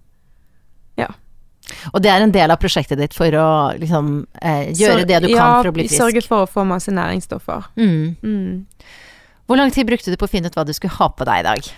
[1.94, 3.46] Og det er en del av prosjektet ditt for å
[3.78, 6.64] liksom eh, gjøre Sør- det du kan ja, for å bli Sørge for å få
[6.68, 7.70] masse næringsstoffer.
[7.78, 8.16] Mm.
[8.22, 8.66] Mm.
[9.46, 11.42] Hvor lang tid brukte du på å finne ut hva du skulle ha på deg
[11.42, 11.70] i dag?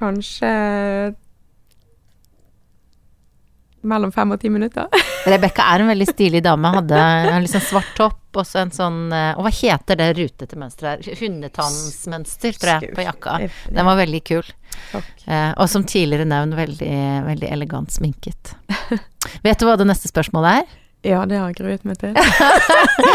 [0.00, 0.50] Kanskje
[3.88, 4.86] mellom fem og ti minutter.
[5.30, 6.72] Rebekka er en veldig stilig dame.
[6.76, 10.58] Hadde en liksom svart topp og så en sånn eh, Og hva heter det rutete
[10.60, 11.18] mønsteret her?
[11.22, 13.38] Hundetannsmønster, tror jeg, på jakka.
[13.72, 14.50] Den var veldig kul.
[15.24, 16.96] Eh, og som tidligere nevnt, veldig,
[17.30, 18.56] veldig elegant sminket.
[19.46, 20.82] Vet du hva det neste spørsmålet er?
[21.06, 22.16] Ja, det har jeg gruet meg til.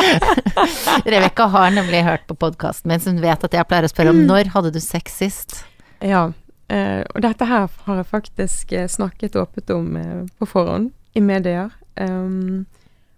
[1.12, 4.14] Rebekka har nemlig hørt på podkasten min, så hun vet at jeg pleier å spørre
[4.14, 5.58] om når hadde du sex sist?
[6.00, 6.30] Ja,
[6.72, 11.22] eh, og dette her har jeg faktisk eh, snakket åpent om eh, på forhånd i
[11.24, 11.70] medier.
[12.00, 12.66] Um,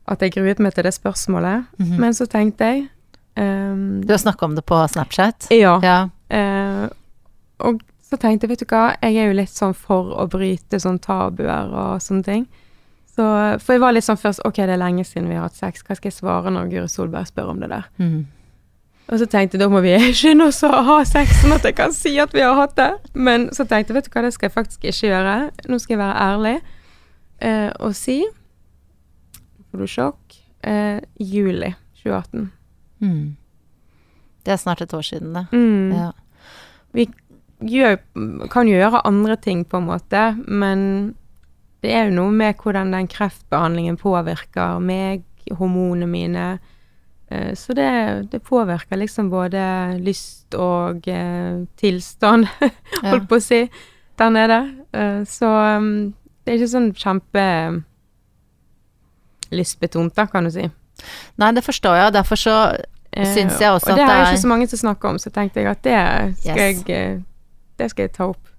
[0.09, 1.69] at jeg gruet meg til det spørsmålet.
[1.79, 1.99] Mhm.
[2.01, 2.87] Men så tenkte jeg
[3.37, 5.47] um, Du har snakka om det på Snapchat?
[5.53, 5.77] Ja.
[5.83, 6.09] Ja.
[6.33, 6.89] eh,
[7.63, 10.77] og så tenkte jeg, vet du hva, jeg er jo litt sånn for å bryte
[10.81, 12.43] sånn tabuer og sånne ting.
[13.13, 13.23] Så,
[13.61, 15.83] for jeg var litt sånn først Ok, det er lenge siden vi har hatt sex.
[15.85, 17.85] Hva skal jeg svare når Guri Solberg spør om det der?
[18.01, 18.23] Mhm.
[19.11, 21.75] Og så tenkte jeg da må vi skynde oss å ha sex, sånn at jeg
[21.77, 22.91] kan si at vi har hatt det.
[23.13, 25.35] Men så tenkte jeg vet du hva, det skal jeg faktisk ikke gjøre.
[25.69, 26.55] Nå skal jeg være ærlig
[27.43, 28.21] eh, og si
[29.73, 30.35] Får du sjokk?
[30.69, 31.71] Eh, juli
[32.03, 32.51] 2018.
[33.01, 33.35] Mm.
[34.45, 35.47] Det er snart et år siden, det.
[35.51, 35.91] Mm.
[35.97, 37.07] Ja.
[37.63, 37.97] Gjør,
[38.51, 41.15] kan jo gjøre andre ting, på en måte, men
[41.83, 46.45] det er jo noe med hvordan den kreftbehandlingen påvirker meg, hormonene mine.
[47.33, 47.89] Eh, Så det,
[48.31, 49.63] det påvirker liksom både
[50.05, 52.45] lyst og eh, tilstand,
[53.09, 53.63] holdt på å si,
[54.21, 54.59] der nede.
[54.93, 55.47] Uh, så
[55.79, 55.87] um,
[56.45, 57.45] det er ikke sånn kjempe
[59.53, 60.67] lystbetont, da, kan du si.
[61.41, 64.09] Nei, det forstår jeg, og derfor så uh, Syns jeg også at det er Og
[64.09, 65.97] det er- jo ikke så mange som snakker om, så tenkte jeg at det
[66.39, 66.85] skal, Yes.
[66.87, 67.19] jeg, eh,
[67.79, 68.52] det skal jeg ta opp.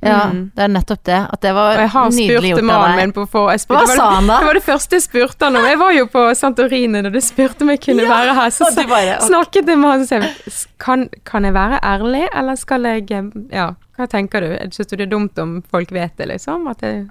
[0.00, 0.50] Ja, Mm.
[0.54, 1.20] det er nettopp det.
[1.32, 1.76] At det var
[2.10, 3.14] nydelig gjort av mannen deg.
[3.14, 4.38] på spurte, Hva det, sa han da?
[4.40, 5.64] det var det første jeg spurte han om.
[5.64, 8.50] Jeg var jo på Santorini da du spurte om jeg kunne være her.
[8.50, 9.28] Så så bare, okay.
[9.28, 13.30] snakket jeg med han og sa kan, kan jeg være ærlig, eller skal jeg eh,
[13.52, 14.52] Ja, hva tenker du?
[14.74, 16.66] Syns du det er dumt om folk vet det, liksom?
[16.68, 17.08] At det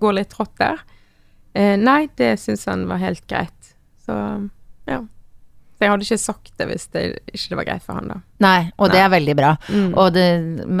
[0.00, 0.82] går litt trått der?
[1.54, 3.74] Eh, nei, det syns han var helt greit.
[4.04, 4.14] Så
[4.86, 5.00] ja.
[5.84, 7.04] Jeg hadde ikke sagt det hvis det
[7.36, 8.16] ikke var greit for han, da.
[8.44, 9.52] Nei, og det er veldig bra.
[9.68, 9.92] Mm.
[10.16, 10.24] Det,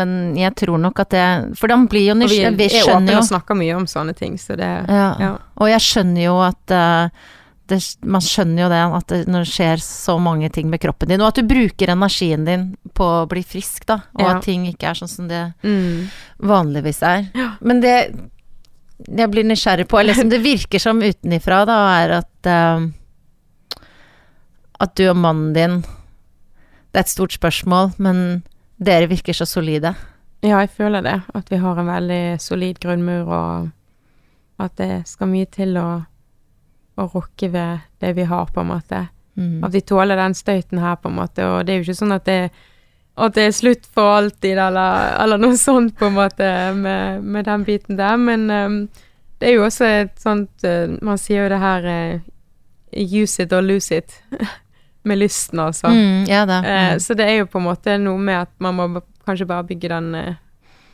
[0.00, 1.28] men jeg tror nok at det
[1.60, 2.56] For han blir jo nysgjerrig.
[2.58, 2.66] vi.
[2.68, 5.06] Vi er skjønner jo og snakker mye om sånne ting, så det ja.
[5.20, 5.32] ja.
[5.60, 7.30] Og jeg skjønner jo at uh,
[7.70, 11.08] det, man skjønner jo det at det, når det skjer så mange ting med kroppen
[11.08, 14.34] din, og at du bruker energien din på å bli frisk, da, og Ja.
[14.36, 16.10] at ting ikke er sånn som det Mm.
[16.44, 17.30] vanligvis er.
[17.60, 17.96] Men det
[19.08, 22.84] jeg blir nysgjerrig på, eller som det virker som utenifra, da, er at eh,
[24.84, 28.44] at du og mannen din Det er et stort spørsmål, men
[28.78, 29.94] dere virker så solide.
[30.44, 31.16] Ja, jeg føler det.
[31.34, 35.88] At vi har en veldig solid grunnmur, og at det skal mye til å,
[36.94, 39.00] å rokke ved det vi har, på en måte.
[39.34, 39.64] Mm.
[39.66, 41.46] At vi tåler den støyten her, på en måte.
[41.48, 42.38] Og det er jo ikke sånn at det,
[43.14, 47.48] at det er slutt for alltid, eller, eller noe sånt, på en måte, med, med
[47.48, 48.20] den biten der.
[48.20, 48.78] Men um,
[49.40, 52.20] det er jo også et sånt uh, Man sier jo det her uh,
[52.94, 54.20] Use it or lose it.
[55.04, 55.88] med lysten, altså.
[55.92, 56.58] Mm, ja da.
[56.64, 57.00] Eh, Mm.
[57.00, 59.88] så det er jo på en måte noe med at man må kanskje bare bygge
[59.88, 60.34] den eh,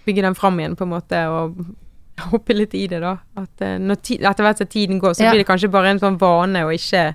[0.07, 1.59] Bygge den fram igjen, på en måte, og
[2.33, 3.19] hoppe litt i det, da.
[3.37, 5.31] At eh, når ti, etter hvert som tiden går, så Ja.
[5.31, 7.15] blir det kanskje bare en sånn vane å ikke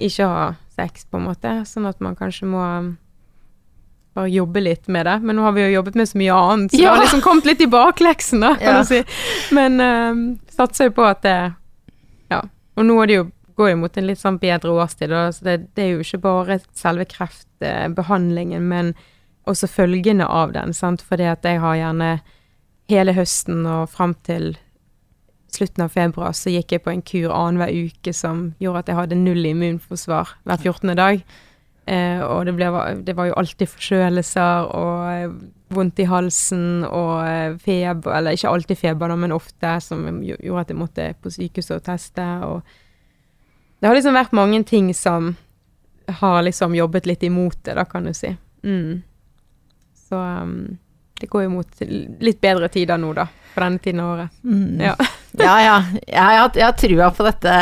[0.00, 1.50] ikke ha sex, på en måte.
[1.66, 2.96] Sånn at man kanskje må um,
[4.14, 5.16] bare jobbe litt med det.
[5.22, 7.46] Men nå har vi jo jobbet med så mye annet, så det har liksom kommet
[7.48, 8.82] litt i bakleksen, da, kan Ja.
[8.82, 9.02] du si.
[9.54, 11.54] Men um, satser jo på at det
[12.30, 12.42] Ja.
[12.76, 13.24] Og nå er det jo,
[13.56, 16.58] går jo mot en litt sånn bedre årstid, så det, det er jo ikke bare
[16.74, 18.94] selve kreftbehandlingen, men
[19.50, 22.10] også følgene av den, sant, fordi at jeg har gjerne
[22.90, 24.54] hele høsten og fram til
[25.54, 28.98] slutten av februar så gikk jeg på en kur annenhver uke som gjorde at jeg
[28.98, 30.94] hadde null immunforsvar hver 14.
[30.98, 31.24] dag.
[31.84, 32.70] Eh, og det, ble,
[33.04, 35.34] det, var jo alltid forkjølelser og eh,
[35.74, 40.62] vondt i halsen og eh, feber, eller ikke alltid feber, da, men ofte, som gjorde
[40.64, 42.28] at jeg måtte på sykehuset og teste.
[42.48, 42.62] Og
[43.84, 45.34] det har liksom vært mange ting som
[46.08, 48.30] har liksom jobbet litt imot det, da, kan du si.
[48.64, 49.02] Mm.
[50.08, 50.78] Så um,
[51.20, 51.82] det går jo mot
[52.24, 54.38] litt bedre tider nå, da, på denne tiden av året.
[54.40, 54.80] Mm.
[54.80, 54.94] Ja.
[55.44, 55.74] ja, ja.
[56.16, 57.58] Har, jeg har trua på dette,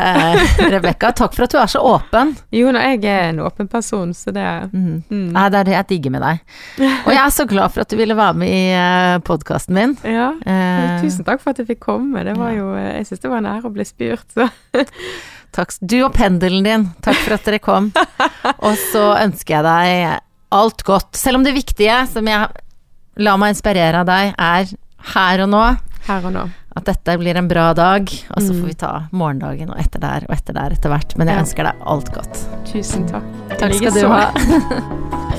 [0.76, 1.10] Rebekka.
[1.24, 2.36] Takk for at du er så åpen.
[2.54, 4.86] Jo, nå, jeg er en åpen person, så det mm.
[5.10, 5.26] Mm.
[5.34, 6.56] Nei, det er det jeg digger med deg.
[7.02, 9.74] Og jeg er så glad for at du ville være med i uh, eh, podkasten
[9.74, 9.98] min.
[10.06, 12.22] Ja, uh, tusen takk for at jeg fikk komme.
[12.30, 14.46] Det var jo Jeg syns det var en ære å bli spurt, så
[15.52, 15.74] Takk.
[15.84, 17.90] Du og pendelen din, takk for at dere kom.
[18.66, 20.20] Og så ønsker jeg deg
[20.52, 21.16] alt godt.
[21.16, 22.48] Selv om det viktige, som jeg
[23.20, 24.70] La meg inspirere av deg, er
[25.12, 25.60] her og nå.
[26.06, 26.46] Her og nå.
[26.72, 30.24] At dette blir en bra dag, og så får vi ta morgendagen og etter der
[30.30, 31.12] og etter der etter hvert.
[31.20, 32.40] Men jeg ønsker deg alt godt.
[32.70, 33.28] Tusen takk.
[33.60, 35.28] Takk skal du ha.